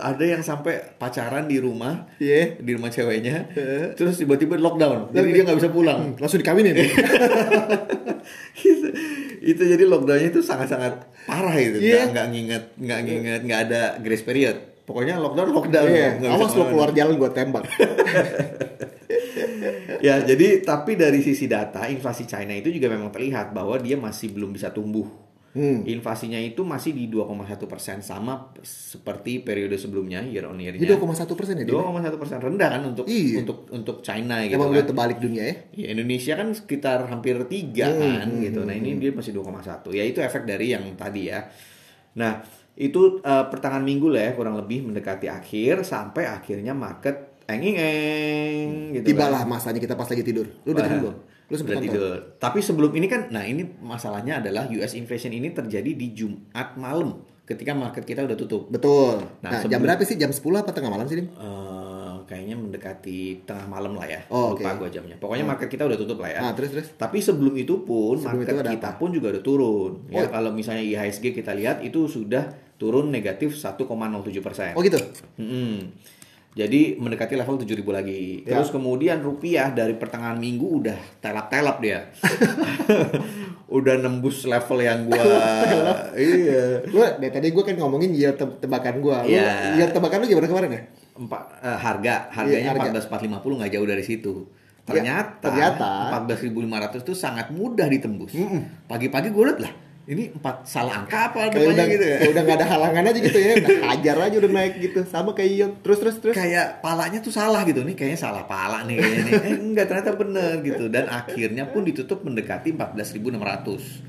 Ada 0.06 0.22
yang 0.22 0.42
sampai 0.42 0.94
pacaran 0.94 1.50
di 1.50 1.58
rumah, 1.58 2.06
Iya. 2.22 2.62
di 2.62 2.70
rumah 2.78 2.86
ceweknya, 2.88 3.50
terus 3.98 4.22
tiba-tiba 4.22 4.54
lockdown, 4.54 5.10
jadi 5.10 5.28
dia 5.34 5.42
nggak 5.42 5.58
bisa 5.58 5.70
pulang. 5.74 6.14
Langsung 6.14 6.38
dikawinin. 6.38 6.78
itu, 8.62 8.86
itu 9.42 9.62
jadi 9.66 9.84
lockdownnya 9.84 10.30
itu 10.30 10.40
sangat-sangat 10.40 11.10
parah 11.26 11.58
itu 11.58 11.82
Iya. 11.82 12.14
nggak 12.14 12.26
nginget 12.30 12.64
nggak 12.78 13.00
nginget 13.02 13.40
nggak 13.42 13.60
ada 13.66 13.82
grace 13.98 14.22
period 14.22 14.56
pokoknya 14.86 15.18
lockdown 15.18 15.50
lockdown 15.50 15.86
nggak 15.90 16.22
bisa 16.22 16.30
awas 16.38 16.54
lo 16.54 16.64
keluar 16.70 16.90
jalan 16.94 17.18
gua 17.18 17.30
tembak. 17.34 17.66
ya 20.06 20.22
jadi 20.22 20.62
tapi 20.62 20.94
dari 20.94 21.18
sisi 21.18 21.50
data 21.50 21.82
inflasi 21.90 22.22
China 22.24 22.54
itu 22.54 22.70
juga 22.70 22.86
memang 22.92 23.10
terlihat 23.10 23.50
bahwa 23.50 23.74
dia 23.82 23.98
masih 23.98 24.30
belum 24.30 24.54
bisa 24.54 24.70
tumbuh 24.70 25.06
Hmm. 25.56 25.88
inflasinya 25.88 26.36
itu 26.36 26.60
masih 26.62 26.92
di 26.92 27.08
2,1 27.08 27.32
persen 27.64 28.04
sama 28.04 28.52
seperti 28.60 29.40
periode 29.40 29.80
sebelumnya 29.80 30.20
year 30.20 30.44
on 30.44 30.60
Ini 30.60 30.76
year-nya 30.76 31.00
2,1 31.00 31.32
persen 31.32 31.56
ya 31.56 31.64
dia. 31.64 31.72
2,1 31.72 32.20
persen 32.20 32.36
rendah 32.36 32.68
kan 32.68 32.82
untuk 32.84 33.08
Iya. 33.08 33.40
untuk 33.40 33.64
untuk 33.72 33.96
China 34.04 34.44
gitu 34.44 34.52
Emang 34.52 34.68
kan 34.68 34.76
udah 34.76 34.84
terbalik 34.84 35.16
dunia 35.16 35.42
ya. 35.42 35.56
Ya, 35.72 35.86
Indonesia 35.90 36.36
kan 36.36 36.52
sekitar 36.52 37.08
hampir 37.08 37.40
tiga 37.48 37.88
Hmm, 37.88 38.00
kan 38.20 38.28
hmm, 38.28 38.42
gitu. 38.44 38.60
hmm, 38.60 38.68
Nah 38.68 38.74
ini 38.76 39.00
dia 39.00 39.10
masih 39.10 39.32
2,1. 39.32 39.88
Ya 39.90 40.04
itu 40.04 40.20
efek 40.20 40.44
dari 40.44 40.76
yang 40.76 40.84
tadi 40.92 41.32
ya. 41.32 41.48
Nah 42.14 42.44
itu 42.76 43.24
eh, 43.24 43.44
pertengahan 43.48 43.80
minggu 43.80 44.12
lah 44.12 44.28
ya 44.28 44.32
kurang 44.36 44.60
lebih 44.60 44.84
mendekati 44.84 45.32
akhir 45.32 45.80
sampai 45.80 46.28
akhirnya 46.28 46.76
market 46.76 47.40
enging-eng 47.48 48.92
gitu. 48.92 49.06
Tibalah 49.08 49.42
kan. 49.42 49.56
masanya 49.56 49.80
kita 49.80 49.94
pas 49.94 50.04
lagi 50.04 50.20
tidur. 50.20 50.46
Lu 50.64 50.70
udah 50.70 50.84
tidur 50.84 51.00
belum? 51.00 51.16
Lu 51.46 51.54
nonton? 51.56 51.78
tidur. 51.80 52.16
Tapi 52.37 52.59
sebelum 52.59 52.90
ini 52.92 53.06
kan, 53.06 53.30
nah 53.30 53.42
ini 53.42 53.62
masalahnya 53.78 54.40
adalah 54.40 54.66
US 54.68 54.92
inflation 54.92 55.30
ini 55.30 55.50
terjadi 55.50 55.87
di 55.88 56.11
Jumat 56.11 56.74
malam 56.74 57.22
ketika 57.44 57.70
market 57.72 58.02
kita 58.02 58.22
udah 58.22 58.35
tutup. 58.35 58.66
Betul. 58.66 59.22
Nah, 59.40 59.48
Nah, 59.48 59.50
jam 59.56 59.70
sebelum- 59.70 59.82
berapa 59.87 60.02
sih? 60.02 60.16
Jam 60.16 60.28
10 60.28 60.59
apa 60.59 60.70
tengah 60.70 60.90
malam 60.90 61.06
sih, 61.06 61.14
Dim? 61.16 61.30
Eh, 61.30 61.87
kayaknya 62.26 62.56
mendekati 62.56 63.18
tengah 63.44 63.62
malam 63.64 63.94
lah 63.94 64.02
ya. 64.04 64.18
Oh, 64.26 64.52
Lupa 64.52 64.74
oke. 64.74 64.78
gua 64.80 64.88
jamnya. 64.90 65.14
Pokoknya 65.14 65.46
market 65.46 65.68
kita 65.68 65.87
udah 65.87 65.94
tutup 65.94 66.18
lah 66.18 66.28
ya. 66.28 66.40
Ah, 66.40 66.52
terus 66.52 66.74
terus. 66.74 66.90
Tapi 66.92 67.22
sebelum 67.22 67.54
itu 67.54 67.78
pun 67.80 68.18
Sebelum 68.18 68.42
market 68.42 68.50
itu 68.52 68.74
kita 68.74 68.88
apa? 68.88 68.98
pun 68.98 69.09
juga 69.14 69.30
udah 69.30 69.42
turun. 69.44 69.92
Ya 70.09 70.26
Oh. 70.26 70.30
kalau 70.32 70.50
misalnya 70.50 70.82
IHSG 70.82 71.30
kita 71.32 71.54
lihat 71.54 71.78
itu 71.80 72.04
sudah 72.06 72.50
turun 72.74 73.09
negatif 73.09 73.54
1,07 73.54 74.42
persen. 74.42 74.74
Oh 74.74 74.82
gitu. 74.82 74.98
Jadi 76.56 76.96
mendekati 76.96 77.36
level 77.36 77.60
7000 77.60 77.84
lagi. 77.92 78.40
Ya. 78.42 78.56
Terus 78.56 78.72
kemudian 78.72 79.20
rupiah 79.20 79.68
dari 79.68 79.92
pertengahan 79.92 80.40
minggu 80.40 80.80
udah 80.80 80.96
telap-telap 81.20 81.76
dia. 81.78 82.08
udah 83.68 83.98
nembus 83.98 84.46
level 84.46 84.78
yang 84.78 85.04
gua 85.04 85.20
iya. 86.16 86.80
Lu 86.86 87.02
dari 87.02 87.28
tadi 87.28 87.50
gue 87.50 87.60
kan 87.60 87.74
ngomongin 87.74 88.14
yield 88.14 88.38
te- 88.38 88.56
tebakan. 88.58 89.02
Lu 89.02 89.10
Iya. 89.26 89.76
yield 89.76 89.92
tebakan 89.92 90.22
lu 90.22 90.26
gimana 90.26 90.46
kemarin 90.46 90.70
ya? 90.70 90.82
Empat, 91.16 91.42
eh, 91.60 91.76
harga 91.76 92.14
harganya 92.30 92.72
Iya, 92.72 92.88
harga. 92.88 93.04
14.450 93.04 93.58
nggak 93.60 93.72
jauh 93.72 93.86
dari 93.86 94.04
situ. 94.04 94.34
Ya, 94.86 95.02
Ternyata, 95.02 95.42
ternyata. 95.42 95.90
14.500 96.14 97.02
itu 97.02 97.12
sangat 97.12 97.50
mudah 97.50 97.90
ditembus. 97.90 98.30
Pagi-pagi 98.86 99.34
gue 99.34 99.44
liat 99.44 99.58
lah, 99.58 99.72
ini 100.06 100.30
empat 100.30 100.70
salah 100.70 101.02
angka 101.02 101.34
apa 101.34 101.50
Kayak 101.50 101.54
depannya 101.58 101.74
udah, 101.74 101.86
gitu 101.90 102.04
ya. 102.06 102.18
udah 102.30 102.42
gak 102.46 102.56
ada 102.62 102.66
halangan 102.70 103.02
aja 103.10 103.18
gitu 103.18 103.38
ya. 103.42 103.52
Udah 103.58 103.70
hajar 103.90 104.16
aja 104.22 104.36
udah 104.38 104.50
naik 104.54 104.74
gitu. 104.78 104.98
Sama 105.02 105.30
kayak 105.34 105.50
yield. 105.50 105.74
Terus 105.82 105.98
terus 105.98 106.16
terus. 106.22 106.34
Kayak 106.38 106.78
palanya 106.78 107.18
tuh 107.18 107.34
salah 107.34 107.66
gitu 107.66 107.82
nih, 107.82 107.98
kayaknya 107.98 108.20
salah 108.22 108.46
pala 108.46 108.86
nih 108.86 109.02
kayaknya 109.02 109.22
nih. 109.26 109.32
Eh, 109.50 109.54
enggak 109.58 109.86
ternyata 109.90 110.14
bener 110.14 110.62
gitu. 110.62 110.86
Dan 110.86 111.10
akhirnya 111.10 111.66
pun 111.66 111.82
ditutup 111.82 112.22
mendekati 112.22 112.70
14.600. 112.70 114.06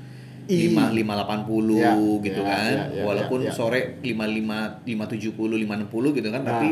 Ih. 0.48 0.72
5 0.72 0.96
580 0.96 1.76
Ya, 1.76 1.92
gitu 2.24 2.40
ya, 2.40 2.48
kan. 2.48 2.72
ya, 2.72 2.84
ya, 2.88 3.02
Walaupun 3.04 3.38
ya, 3.44 3.50
ya. 3.50 3.52
sore 3.52 4.00
55 4.00 4.86
570 4.86 5.34
560 5.34 6.16
gitu 6.16 6.28
kan, 6.30 6.42
tapi 6.46 6.68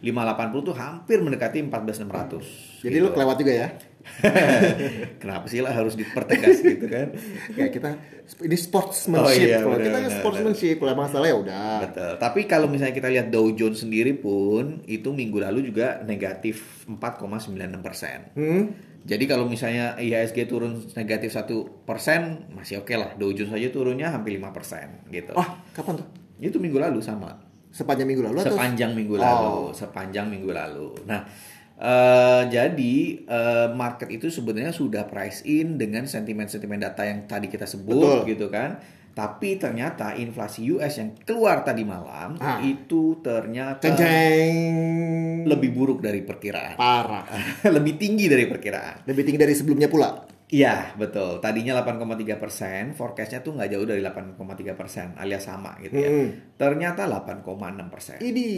580 0.00 0.64
tuh 0.64 0.74
hampir 0.74 1.20
mendekati 1.20 1.60
14600. 1.62 2.80
Jadi 2.80 2.96
lu 2.96 3.12
kelewat 3.12 3.36
juga 3.36 3.52
ya. 3.52 3.68
Kenapa 5.22 5.46
sih 5.46 5.60
lah 5.60 5.72
harus 5.72 5.94
dipertegas 5.94 6.60
gitu 6.60 6.86
kan? 6.86 7.12
Kayak 7.56 7.70
kita 7.72 7.90
ini 8.46 8.56
sportsmanship. 8.56 9.26
Oh 9.26 9.32
iya, 9.34 9.58
kalau 9.60 9.78
kita 9.78 9.98
kan 9.98 10.10
sportsmanship, 10.22 10.76
kalau 10.78 10.94
masalah 10.94 11.26
ya 11.26 11.36
udah. 11.36 11.76
Betul. 11.88 12.12
Tapi 12.18 12.40
kalau 12.46 12.66
misalnya 12.70 12.94
kita 12.94 13.08
lihat 13.10 13.26
Dow 13.28 13.50
Jones 13.52 13.82
sendiri 13.82 14.14
pun 14.14 14.84
itu 14.86 15.10
minggu 15.10 15.38
lalu 15.42 15.66
juga 15.68 16.00
negatif 16.06 16.86
4,96 16.86 17.58
persen. 17.82 18.18
Hmm. 18.38 18.64
Jadi 19.00 19.24
kalau 19.24 19.48
misalnya 19.48 19.96
IHSG 19.96 20.44
turun 20.44 20.76
negatif 20.92 21.32
satu 21.32 21.82
persen 21.88 22.44
masih 22.52 22.84
oke 22.84 22.92
lah. 22.94 23.16
Dow 23.16 23.32
Jones 23.32 23.50
aja 23.50 23.68
turunnya 23.72 24.12
hampir 24.12 24.36
5 24.36 24.52
persen 24.56 25.04
gitu. 25.08 25.32
Oh, 25.34 25.48
kapan 25.72 25.98
tuh? 25.98 26.06
Itu 26.38 26.60
minggu 26.60 26.76
lalu 26.76 27.00
sama. 27.00 27.32
Sepanjang 27.70 28.06
minggu 28.10 28.26
lalu 28.26 28.42
atau? 28.42 28.50
Sepanjang 28.54 28.90
minggu 28.98 29.14
Oh. 29.14 29.22
lalu, 29.22 29.56
sepanjang 29.72 30.26
minggu 30.26 30.50
lalu. 30.50 30.90
Nah, 31.06 31.22
eh, 31.80 32.42
jadi 32.46 32.94
eh, 33.22 33.68
market 33.72 34.08
itu 34.08 34.28
sebenarnya 34.28 34.70
sudah 34.70 35.04
price 35.04 35.40
in 35.42 35.74
dengan 35.74 36.04
sentimen-sentimen 36.04 36.76
data 36.78 37.02
yang 37.02 37.24
tadi 37.24 37.48
kita 37.48 37.64
sebut, 37.64 37.96
Betul. 37.96 38.18
gitu 38.28 38.46
kan. 38.46 38.76
Tapi 39.10 39.58
ternyata 39.58 40.14
inflasi 40.14 40.70
US 40.70 40.94
yang 40.94 41.10
keluar 41.20 41.60
tadi 41.60 41.82
malam 41.82 42.38
Ah. 42.38 42.62
itu 42.62 43.18
ternyata 43.18 43.82
Ceng 43.82 43.98
ceng. 43.98 44.54
lebih 45.44 45.74
buruk 45.74 45.98
dari 45.98 46.22
perkiraan, 46.22 46.76
Parah. 46.76 47.26
lebih 47.76 47.96
tinggi 47.96 48.28
dari 48.28 48.46
perkiraan. 48.46 49.02
Lebih 49.04 49.22
tinggi 49.24 49.40
dari 49.40 49.52
sebelumnya 49.52 49.90
pula. 49.90 50.24
Iya, 50.46 50.94
betul. 50.94 51.38
Tadinya 51.38 51.78
8,3 51.78 52.34
persen, 52.34 52.90
forecastnya 52.90 53.38
tuh 53.38 53.54
nggak 53.54 53.70
jauh 53.70 53.86
dari 53.86 54.02
8,3 54.02 54.34
persen, 54.74 55.14
alias 55.14 55.46
sama 55.46 55.78
gitu 55.78 55.94
ya. 55.94 56.10
Hmm. 56.10 56.28
Ternyata 56.54 57.06
8,6 57.06 57.46
persen. 57.86 58.18
Ini. 58.18 58.50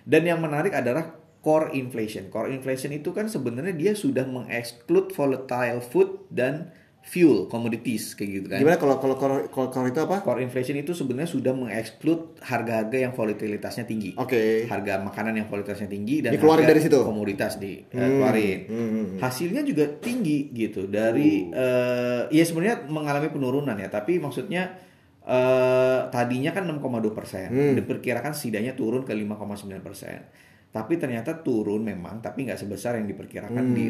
Dan 0.00 0.22
yang 0.24 0.40
menarik 0.40 0.72
adalah 0.72 1.12
core 1.38 1.72
inflation. 1.72 2.26
Core 2.26 2.50
inflation 2.50 2.90
itu 2.90 3.10
kan 3.10 3.26
sebenarnya 3.26 3.72
dia 3.72 3.92
sudah 3.92 4.24
mengeksklud 4.24 5.10
volatile 5.10 5.80
food 5.80 6.26
dan 6.28 6.70
fuel 7.00 7.46
commodities 7.46 8.12
kayak 8.12 8.30
gitu 8.32 8.46
kan. 8.50 8.58
Gimana 8.58 8.76
kalau 8.76 8.98
kalau 8.98 9.14
kalau 9.14 9.36
kalau, 9.46 9.68
kalau 9.70 9.86
itu 9.86 10.00
apa? 10.00 10.20
Core 10.20 10.42
inflation 10.42 10.74
itu 10.74 10.90
sebenarnya 10.90 11.30
sudah 11.30 11.54
mengeksklud 11.54 12.42
harga-harga 12.42 12.98
yang 12.98 13.14
volatilitasnya 13.14 13.86
tinggi. 13.86 14.18
Oke. 14.18 14.66
Harga 14.66 14.98
makanan 15.00 15.38
yang 15.38 15.46
volatilitasnya 15.46 15.86
tinggi 15.86 16.18
dan 16.18 16.34
Dikeluarin 16.34 16.66
harga 16.66 16.72
dari 16.74 16.82
situ? 16.82 16.98
komoditas 17.00 17.62
di 17.62 17.78
eh, 17.78 17.94
Hmm, 17.94 18.10
keluarin. 18.18 18.58
hmm, 18.66 18.74
hmm, 18.74 19.04
hmm. 19.06 19.18
Hasilnya 19.22 19.62
juga 19.62 19.86
tinggi 19.96 20.50
gitu 20.50 20.90
dari 20.90 21.46
eh, 21.46 22.22
ya 22.26 22.42
sebenarnya 22.42 22.90
mengalami 22.90 23.30
penurunan 23.30 23.78
ya, 23.78 23.86
tapi 23.86 24.18
maksudnya 24.18 24.74
eh, 25.22 26.00
tadinya 26.08 26.50
kan 26.50 26.66
6,2 26.66 26.82
persen, 27.12 27.46
Hmm. 27.50 27.74
diperkirakan 27.74 28.30
setidaknya 28.30 28.74
turun 28.74 29.02
ke 29.02 29.10
5,9 29.10 29.78
persen. 29.78 30.26
Tapi 30.76 31.00
ternyata 31.00 31.40
turun 31.40 31.80
memang, 31.80 32.20
tapi 32.20 32.44
nggak 32.44 32.60
sebesar 32.60 33.00
yang 33.00 33.08
diperkirakan 33.08 33.64
di 33.72 33.84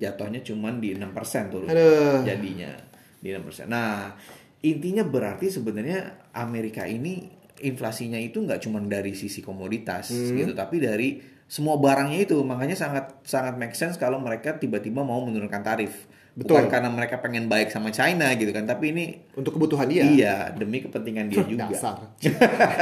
jatuhnya 0.00 0.40
cuman 0.40 0.80
di 0.80 0.96
6 0.96 1.12
persen 1.12 1.52
turun. 1.52 1.68
Hmm. 1.68 1.76
Aduh. 1.76 2.24
Jadinya 2.24 2.72
di 3.20 3.28
6 3.28 3.44
persen. 3.44 3.68
Nah 3.68 4.16
intinya 4.64 5.04
berarti 5.04 5.52
sebenarnya 5.52 6.32
Amerika 6.32 6.88
ini 6.88 7.28
inflasinya 7.60 8.16
itu 8.16 8.40
nggak 8.40 8.64
cuma 8.64 8.80
dari 8.80 9.12
sisi 9.12 9.44
komoditas 9.44 10.08
Hmm. 10.08 10.32
gitu, 10.40 10.52
tapi 10.56 10.80
dari 10.80 11.20
semua 11.44 11.76
barangnya 11.76 12.24
itu. 12.24 12.40
Makanya 12.40 12.72
sangat 12.72 13.20
sangat 13.28 13.60
make 13.60 13.76
sense 13.76 14.00
kalau 14.00 14.16
mereka 14.16 14.56
tiba-tiba 14.56 15.04
mau 15.04 15.20
menurunkan 15.20 15.60
tarif. 15.60 16.08
Bukan 16.30 16.62
Betul. 16.62 16.70
karena 16.70 16.88
mereka 16.94 17.18
pengen 17.18 17.50
baik 17.50 17.74
sama 17.74 17.90
China 17.90 18.30
gitu 18.38 18.54
kan, 18.54 18.62
tapi 18.62 18.94
ini 18.94 19.04
Untuk 19.34 19.58
kebutuhan 19.58 19.90
dia. 19.90 20.06
iya 20.06 20.34
demi 20.54 20.78
kepentingan 20.78 21.26
dia 21.26 21.42
juga. 21.42 21.66
Dasar. 21.66 21.98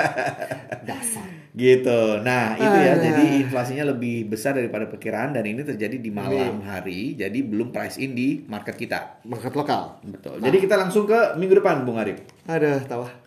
Dasar. 0.89 1.25
Gitu. 1.59 2.01
Nah, 2.23 2.55
itu 2.55 2.77
ya. 2.79 2.93
Ah. 2.95 3.01
Jadi 3.03 3.25
inflasinya 3.43 3.85
lebih 3.91 4.31
besar 4.31 4.55
daripada 4.55 4.87
perkiraan 4.87 5.35
dan 5.35 5.43
ini 5.43 5.67
terjadi 5.67 5.99
di 5.99 6.13
malam 6.13 6.63
hari. 6.63 7.19
Jadi 7.19 7.43
belum 7.43 7.75
price 7.75 7.99
in 7.99 8.15
di 8.15 8.45
market 8.47 8.79
kita. 8.79 9.25
Market 9.27 9.57
lokal. 9.57 9.99
Betul. 10.07 10.39
Jadi 10.39 10.57
kita 10.63 10.79
langsung 10.79 11.09
ke 11.09 11.35
minggu 11.35 11.59
depan, 11.59 11.83
Bung 11.83 11.99
Arif. 11.99 12.21
Ada 12.47 12.85
tawa. 12.87 13.11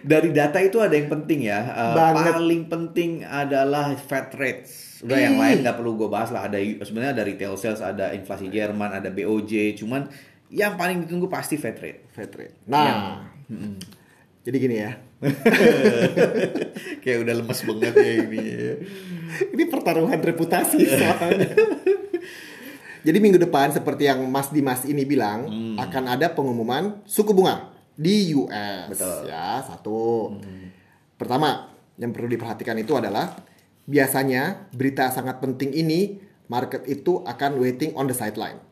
Dari 0.00 0.32
data 0.32 0.58
itu 0.64 0.80
ada 0.80 0.96
yang 0.96 1.12
penting 1.12 1.44
ya. 1.44 1.60
Eh, 1.60 1.94
Banget. 1.94 2.32
paling 2.32 2.62
penting 2.66 3.10
adalah 3.22 3.92
Fed 3.94 4.32
rates. 4.34 4.89
Udah 5.00 5.18
yang 5.18 5.40
lain 5.40 5.64
nggak 5.64 5.76
perlu 5.80 5.96
gue 5.96 6.08
bahas 6.12 6.28
lah. 6.28 6.44
Ada 6.48 6.60
sebenarnya 6.84 7.12
ada 7.16 7.24
retail 7.24 7.54
sales, 7.56 7.80
ada 7.80 8.12
inflasi 8.12 8.52
Jerman, 8.52 9.00
ada 9.00 9.08
BOJ. 9.08 9.80
Cuman 9.80 10.08
yang 10.52 10.76
paling 10.76 11.06
ditunggu 11.06 11.30
pasti 11.30 11.56
Fed 11.56 11.78
rate. 11.80 12.10
Fed 12.12 12.32
rate. 12.36 12.56
Nah. 12.68 13.24
Jadi 14.40 14.56
gini 14.56 14.76
ya. 14.80 14.92
Kayak 17.04 17.18
udah 17.28 17.34
lemes 17.44 17.60
banget 17.60 17.94
ya 17.96 18.12
ini. 18.24 18.44
Ini 19.52 19.64
pertaruhan 19.68 20.20
reputasi 20.20 20.80
soalnya. 20.80 21.48
Jadi 23.00 23.16
minggu 23.16 23.40
depan 23.40 23.72
seperti 23.72 24.08
yang 24.08 24.20
Mas 24.28 24.52
Dimas 24.52 24.84
ini 24.84 25.08
bilang 25.08 25.48
akan 25.76 26.04
ada 26.08 26.32
pengumuman 26.32 27.00
suku 27.08 27.32
bunga 27.32 27.72
di 27.96 28.32
US. 28.36 28.88
Betul. 28.92 29.28
Ya, 29.28 29.60
satu. 29.64 30.36
Pertama, 31.20 31.68
yang 32.00 32.16
perlu 32.16 32.32
diperhatikan 32.32 32.76
itu 32.80 32.96
adalah 32.96 33.36
biasanya 33.90 34.70
berita 34.70 35.10
sangat 35.10 35.42
penting 35.42 35.74
ini 35.74 36.22
market 36.46 36.86
itu 36.86 37.26
akan 37.26 37.58
waiting 37.58 37.90
on 37.98 38.06
the 38.06 38.14
sideline. 38.14 38.62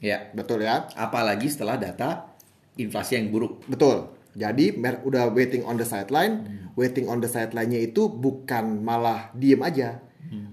Ya. 0.00 0.32
Betul 0.32 0.64
ya? 0.64 0.88
Apalagi 0.96 1.52
setelah 1.52 1.76
data 1.76 2.32
inflasi 2.80 3.20
yang 3.20 3.28
buruk. 3.28 3.60
Betul. 3.68 4.16
Jadi 4.34 4.74
mer- 4.74 5.04
udah 5.06 5.30
waiting 5.30 5.62
on 5.62 5.78
the 5.78 5.86
sideline, 5.86 6.66
waiting 6.74 7.06
on 7.06 7.22
the 7.22 7.30
sideline-nya 7.30 7.78
itu 7.78 8.10
bukan 8.10 8.82
malah 8.82 9.30
diem 9.36 9.62
aja. 9.62 10.02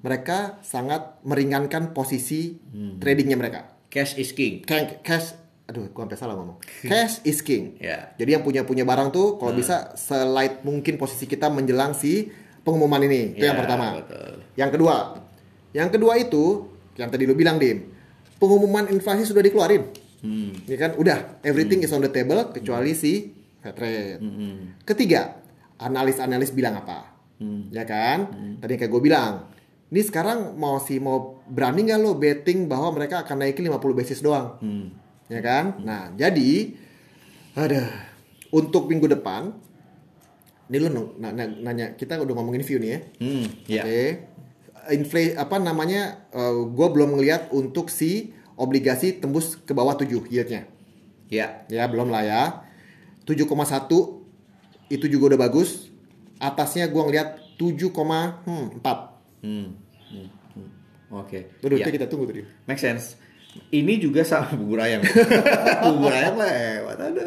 Mereka 0.06 0.62
sangat 0.62 1.18
meringankan 1.26 1.96
posisi 1.96 2.62
tradingnya 3.02 3.34
mereka. 3.40 3.74
Cash 3.90 4.22
is 4.22 4.30
king. 4.32 4.62
Cash, 4.62 5.02
cash 5.02 5.28
aduh, 5.66 5.88
gua 5.96 6.04
sampai 6.04 6.20
salah 6.20 6.36
ngomong. 6.36 6.60
Cash 6.92 7.24
is 7.24 7.40
king. 7.40 7.80
Ya. 7.80 8.12
Jadi 8.20 8.36
yang 8.36 8.44
punya 8.44 8.68
punya 8.68 8.84
barang 8.84 9.16
tuh 9.16 9.40
kalau 9.40 9.56
bisa 9.56 9.96
selight 9.96 10.62
mungkin 10.68 11.00
posisi 11.00 11.26
kita 11.26 11.48
menjelang 11.48 11.96
si 11.96 12.28
pengumuman 12.62 13.02
ini. 13.02 13.36
Itu 13.36 13.44
yang 13.44 13.58
Ya, 13.58 13.62
pertama. 13.62 13.86
betul. 13.98 14.32
Yang 14.54 14.70
kedua, 14.76 14.96
yang 15.72 15.90
kedua 15.90 16.14
itu 16.16 16.44
yang 16.96 17.10
tadi 17.10 17.24
lu 17.24 17.34
bilang 17.34 17.58
dim, 17.58 17.90
pengumuman 18.38 18.88
inflasi 18.88 19.24
sudah 19.24 19.42
dikeluarin. 19.42 19.84
Hmm. 20.22 20.54
Ya 20.66 20.78
kan, 20.78 20.94
udah 20.96 21.42
everything 21.42 21.82
is 21.82 21.90
on 21.90 22.02
the 22.02 22.12
table 22.12 22.38
kecuali 22.52 22.94
si 22.94 23.34
Fed 23.58 23.78
rate. 23.78 24.22
Hmm. 24.22 24.78
Ketiga, 24.82 25.42
analis-analis 25.78 26.50
bilang 26.50 26.78
apa? 26.78 27.10
Hmm. 27.42 27.70
Ya 27.70 27.86
kan? 27.86 28.30
Tadi 28.62 28.78
kayak 28.78 28.90
gue 28.90 29.02
bilang, 29.02 29.50
ini 29.90 30.02
sekarang 30.02 30.54
mau 30.56 30.78
si 30.78 31.02
mau 31.02 31.42
berani 31.46 31.84
nggak 31.84 32.00
lo 32.00 32.14
betting 32.16 32.70
bahwa 32.70 32.94
mereka 32.94 33.26
akan 33.26 33.42
naikin 33.42 33.66
50 33.66 33.98
basis 33.98 34.22
doang? 34.22 34.62
Hmm. 34.62 34.94
Ya 35.26 35.42
kan? 35.42 35.82
Nah, 35.82 36.14
jadi 36.14 36.76
ada 37.54 37.90
untuk 38.52 38.86
minggu 38.88 39.10
depan 39.10 39.56
ini 40.72 40.78
lu 40.80 40.88
nanya 41.20 42.00
kita 42.00 42.16
udah 42.16 42.32
ngomongin 42.32 42.64
view 42.64 42.80
nih 42.80 42.90
ya. 42.96 43.00
Hmm. 43.20 43.46
Ya. 43.68 43.84
Oke. 43.84 44.02
Inflasi 44.96 45.36
apa 45.36 45.60
namanya? 45.60 46.32
gue 46.72 46.88
belum 46.88 47.20
ngelihat 47.20 47.52
untuk 47.52 47.92
si 47.92 48.32
obligasi 48.56 49.20
tembus 49.20 49.60
ke 49.60 49.76
bawah 49.76 50.00
7 50.00 50.32
yieldnya. 50.32 50.66
Ya. 51.28 51.68
Ya, 51.68 51.84
belum 51.92 52.08
lah 52.08 52.24
ya. 52.24 52.44
7,1 53.28 53.46
itu 54.92 55.06
juga 55.08 55.36
udah 55.36 55.40
bagus. 55.48 55.88
Atasnya 56.42 56.90
gua 56.90 57.06
ngeliat 57.08 57.38
7,4. 57.56 58.42
Hmm. 58.50 58.68
Hmm. 59.46 59.70
Hmm. 60.10 60.28
Oke. 61.14 61.54
Udah 61.62 61.78
Ya. 61.78 61.88
kita 61.88 62.10
tunggu 62.10 62.28
tadi. 62.28 62.42
Make 62.66 62.82
sense. 62.82 63.21
Ini 63.52 64.00
juga 64.00 64.24
sama 64.24 64.56
bubur 64.56 64.80
ayam. 64.80 65.04
bubur 65.84 66.12
ayam 66.12 66.40
lewat 66.40 66.98
ada. 67.00 67.24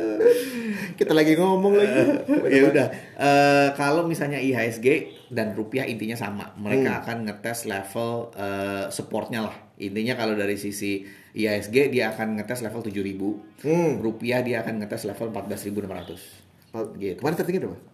Kita 0.97 1.13
lagi 1.13 1.37
ngomong 1.37 1.77
lagi. 1.77 2.01
ya 2.57 2.63
udah. 2.69 2.87
Eh, 3.17 3.69
kalau 3.77 4.09
misalnya 4.09 4.41
IHSG 4.41 5.13
dan 5.29 5.53
rupiah 5.53 5.85
intinya 5.85 6.17
sama. 6.17 6.53
Mereka 6.57 7.05
akan 7.05 7.29
ngetes 7.29 7.69
level 7.69 8.33
eh, 8.41 8.89
supportnya 8.89 9.45
lah. 9.45 9.57
Intinya 9.77 10.17
kalau 10.17 10.33
dari 10.33 10.57
sisi 10.57 11.05
IHSG 11.37 11.93
dia 11.93 12.13
akan 12.17 12.41
ngetes 12.41 12.65
level 12.65 12.81
7000. 12.81 13.65
Hmm. 13.65 13.93
Rupiah 14.01 14.41
dia 14.41 14.65
akan 14.65 14.81
ngetes 14.81 15.05
level 15.05 15.29
14600. 15.29 16.97
Gitu. 17.01 17.21
Kemarin 17.21 17.37
tertinggi 17.37 17.61
berapa? 17.69 17.93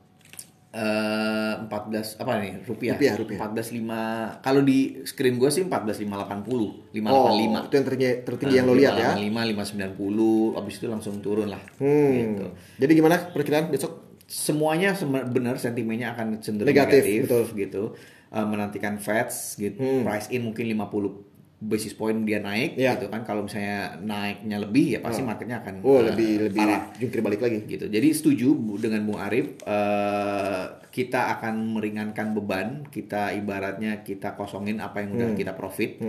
Eh 0.70 1.54
14 1.66 2.14
apa 2.16 2.38
nih 2.38 2.62
rupiah? 2.62 2.94
Rupiah, 2.94 3.14
rupiah. 3.18 3.38
14.5 3.42 4.38
kalau 4.38 4.62
di 4.62 5.02
screen 5.02 5.34
gue 5.34 5.50
sih 5.50 5.66
14.580, 5.66 6.94
585. 6.94 7.10
Oh, 7.10 7.34
itu 7.34 7.74
yang 7.74 7.84
tertinggi, 7.84 8.10
tertinggi 8.22 8.54
yang 8.54 8.66
lo 8.66 8.74
lihat 8.74 8.94
ya. 8.94 9.10
585, 9.18 9.90
590, 9.90 10.54
habis 10.54 10.74
itu 10.78 10.86
langsung 10.86 11.14
turun 11.18 11.50
lah. 11.50 11.58
Hmm. 11.76 12.10
Gitu. 12.14 12.46
Jadi 12.78 12.92
gimana 12.94 13.18
perkiraan 13.28 13.66
besok? 13.66 14.14
Semuanya 14.24 14.94
sem- 14.94 15.26
benar 15.26 15.58
sentimennya 15.58 16.14
akan 16.14 16.38
cenderung 16.38 16.70
Negatif, 16.70 17.02
negatif, 17.02 17.20
betul. 17.26 17.42
gitu. 17.56 17.82
Eh, 18.30 18.46
menantikan 18.46 18.94
Feds 18.94 19.58
gitu, 19.58 19.74
Hmm. 19.74 20.06
price 20.06 20.30
in 20.30 20.46
mungkin 20.46 20.70
50 20.70 21.29
basis 21.60 21.92
point 21.92 22.24
dia 22.24 22.40
naik 22.40 22.74
Iya. 22.74 22.96
gitu 22.96 23.06
kan. 23.06 23.20
Kalau 23.20 23.44
misalnya 23.44 23.94
naiknya 23.96 24.56
lebih 24.58 24.96
ya 24.96 24.98
pasti 24.98 25.20
marketnya 25.20 25.60
akan 25.60 25.74
Oh, 25.82 26.00
eh, 26.00 26.08
lebih 26.08 26.48
lebih 26.48 26.56
parah 26.58 26.88
jungkir 26.96 27.20
balik 27.20 27.40
lagi. 27.40 27.58
gitu. 27.66 27.84
Jadi 27.84 28.08
setuju 28.10 28.48
dengan 28.76 29.04
Bung 29.04 29.20
Arif. 29.20 29.60
eh, 29.62 30.64
kita 30.90 31.36
akan 31.36 31.54
meringankan 31.70 32.32
beban, 32.32 32.68
kita 32.84 33.30
ibaratnya 33.32 34.00
kita 34.00 34.34
kosongin 34.34 34.80
apa 34.80 35.00
yang 35.00 35.14
udah 35.14 35.30
kita 35.32 35.52
profit 35.52 36.00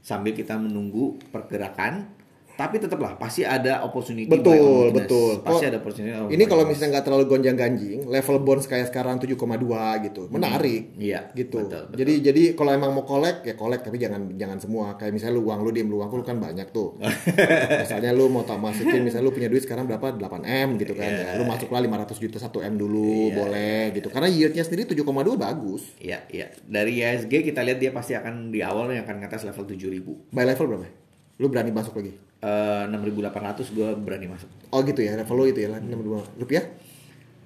sambil 0.00 0.34
kita 0.34 0.54
menunggu 0.54 1.16
pergerakan. 1.30 2.17
Tapi 2.58 2.82
tetaplah 2.82 3.14
pasti 3.14 3.46
ada 3.46 3.86
opportunity 3.86 4.26
Betul, 4.26 4.90
betul. 4.90 5.46
Pasti 5.46 5.70
ada 5.70 5.78
opportunity. 5.78 6.10
Ini 6.34 6.44
kalau 6.50 6.66
misalnya 6.66 6.98
nggak 6.98 7.06
terlalu 7.06 7.24
gonjang-ganjing, 7.30 8.10
level 8.10 8.42
bonds 8.42 8.66
kayak 8.66 8.90
sekarang 8.90 9.22
7,2 9.22 9.38
gitu, 10.10 10.26
menarik. 10.26 10.90
Iya, 10.98 11.30
gitu. 11.38 11.62
betul, 11.62 11.86
betul. 11.86 11.96
Jadi 12.02 12.12
jadi 12.18 12.42
kalau 12.58 12.74
emang 12.74 12.90
mau 12.90 13.06
kolek 13.06 13.46
ya 13.46 13.54
kolek 13.54 13.86
tapi 13.86 14.02
jangan 14.02 14.34
jangan 14.34 14.58
semua. 14.58 14.98
Kayak 14.98 15.14
misalnya 15.14 15.38
lu 15.38 15.46
uang 15.46 15.60
lu 15.62 15.70
diem 15.70 15.86
lu 15.86 16.02
uang 16.02 16.10
lu 16.10 16.26
kan 16.26 16.42
banyak 16.42 16.74
tuh. 16.74 16.98
misalnya 17.86 18.10
lu 18.10 18.26
mau 18.26 18.42
tak 18.42 18.58
masukin 18.58 19.06
misalnya 19.06 19.30
lu 19.30 19.32
punya 19.32 19.46
duit 19.46 19.62
sekarang 19.62 19.86
berapa 19.86 20.18
8 20.18 20.42
M 20.42 20.68
gitu 20.82 20.98
kan. 20.98 21.06
Iya. 21.06 21.26
Ya, 21.30 21.38
lu 21.38 21.46
masuklah 21.46 21.78
500 21.78 22.18
juta 22.18 22.42
1 22.42 22.50
M 22.58 22.74
dulu 22.74 23.38
boleh 23.38 23.94
gitu. 23.94 24.10
Karena 24.10 24.26
yieldnya 24.26 24.66
sendiri 24.66 24.90
7,2 24.90 25.38
bagus. 25.38 25.94
Iya, 26.02 26.26
iya. 26.34 26.50
Dari 26.66 27.06
ISG 27.06 27.54
kita 27.54 27.62
lihat 27.62 27.78
dia 27.78 27.94
pasti 27.94 28.18
akan 28.18 28.50
di 28.50 28.66
awal 28.66 28.90
yang 28.90 29.06
akan 29.06 29.22
ngetes 29.22 29.46
level 29.46 29.62
7000. 29.62 30.34
Buy 30.34 30.42
level 30.42 30.66
berapa? 30.74 30.90
Lu 31.38 31.46
berani 31.46 31.70
masuk 31.70 31.94
lagi? 32.02 32.27
Eh 32.38 32.84
6800 32.86 33.74
gue 33.74 33.88
berani 33.98 34.30
masuk. 34.30 34.46
Oh 34.70 34.80
gitu 34.82 35.02
ya, 35.02 35.18
level 35.18 35.34
lu 35.34 35.44
itu 35.46 35.58
ya, 35.58 35.74
62 35.74 36.38
rupiah. 36.38 36.64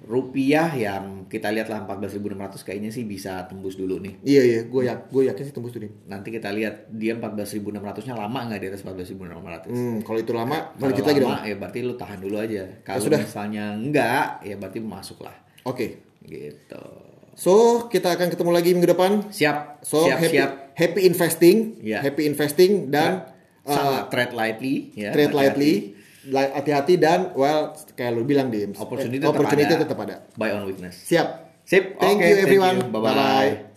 Rupiah 0.03 0.67
yang 0.75 1.31
kita 1.31 1.47
lihat 1.47 1.71
lah 1.71 1.87
14.600 1.87 2.59
kayaknya 2.61 2.91
sih 2.91 3.07
bisa 3.07 3.47
tembus 3.47 3.79
dulu 3.79 4.03
nih. 4.03 4.19
Iya 4.19 4.41
iya, 4.43 4.59
gue 4.67 4.81
ya, 4.83 4.99
gue 4.99 5.31
yakin 5.31 5.43
sih 5.47 5.55
tembus 5.55 5.71
Dim. 5.71 5.87
Nanti 6.05 6.27
kita 6.27 6.51
lihat 6.51 6.91
dia 6.91 7.15
14.600-nya 7.15 8.11
lama 8.11 8.39
nggak 8.43 8.59
di 8.59 8.67
atas 8.67 8.83
14.600. 8.83 9.71
Hmm, 9.71 10.03
kalau 10.03 10.19
itu 10.19 10.35
lama, 10.35 10.75
Kalau 10.75 10.91
lanjut 10.91 11.05
lagi 11.07 11.19
dong. 11.23 11.31
ya 11.41 11.55
berarti 11.55 11.79
lu 11.81 11.95
tahan 11.95 12.19
dulu 12.19 12.35
aja. 12.35 12.67
Kalau 12.83 12.99
sudah. 12.99 13.17
misalnya 13.23 13.63
enggak, 13.73 14.43
ya 14.43 14.55
berarti 14.59 14.79
masuk 14.83 15.23
lah. 15.23 15.35
Oke. 15.63 16.03
Gitu. 16.19 16.83
So, 17.33 17.87
kita 17.87 18.13
akan 18.13 18.27
ketemu 18.29 18.51
lagi 18.51 18.69
minggu 18.75 18.91
depan. 18.91 19.25
Siap, 19.31 19.81
So, 19.81 20.03
siap, 20.05 20.19
happy, 20.19 20.37
siap. 20.37 20.51
happy 20.75 20.99
investing, 21.01 21.57
Iya. 21.81 22.03
happy 22.03 22.27
investing 22.27 22.91
dan 22.93 23.25
uh, 23.63 23.71
Sama 23.71 23.97
trade 24.07 24.33
lightly, 24.33 24.91
ya. 24.93 25.11
hati-hati. 25.11 25.35
lightly, 25.35 25.73
li- 26.25 26.53
hati-hati 26.53 26.93
dan 26.95 27.31
well 27.33 27.75
kayak 27.93 28.11
lu 28.11 28.23
bilang 28.23 28.47
di 28.47 28.67
Opportunity, 28.69 29.19
tetap, 29.19 29.35
opportunity 29.35 29.71
ada. 29.71 29.83
tetap 29.83 29.99
ada. 29.99 30.15
Buy 30.35 30.49
on 30.51 30.63
weakness. 30.65 30.95
Siap. 31.03 31.27
Sip. 31.63 31.95
Thank 31.95 32.19
oke, 32.19 32.27
you 32.27 32.35
everyone. 32.37 32.77
Bye-bye. 32.91 33.01
Bye-bye. 33.07 33.71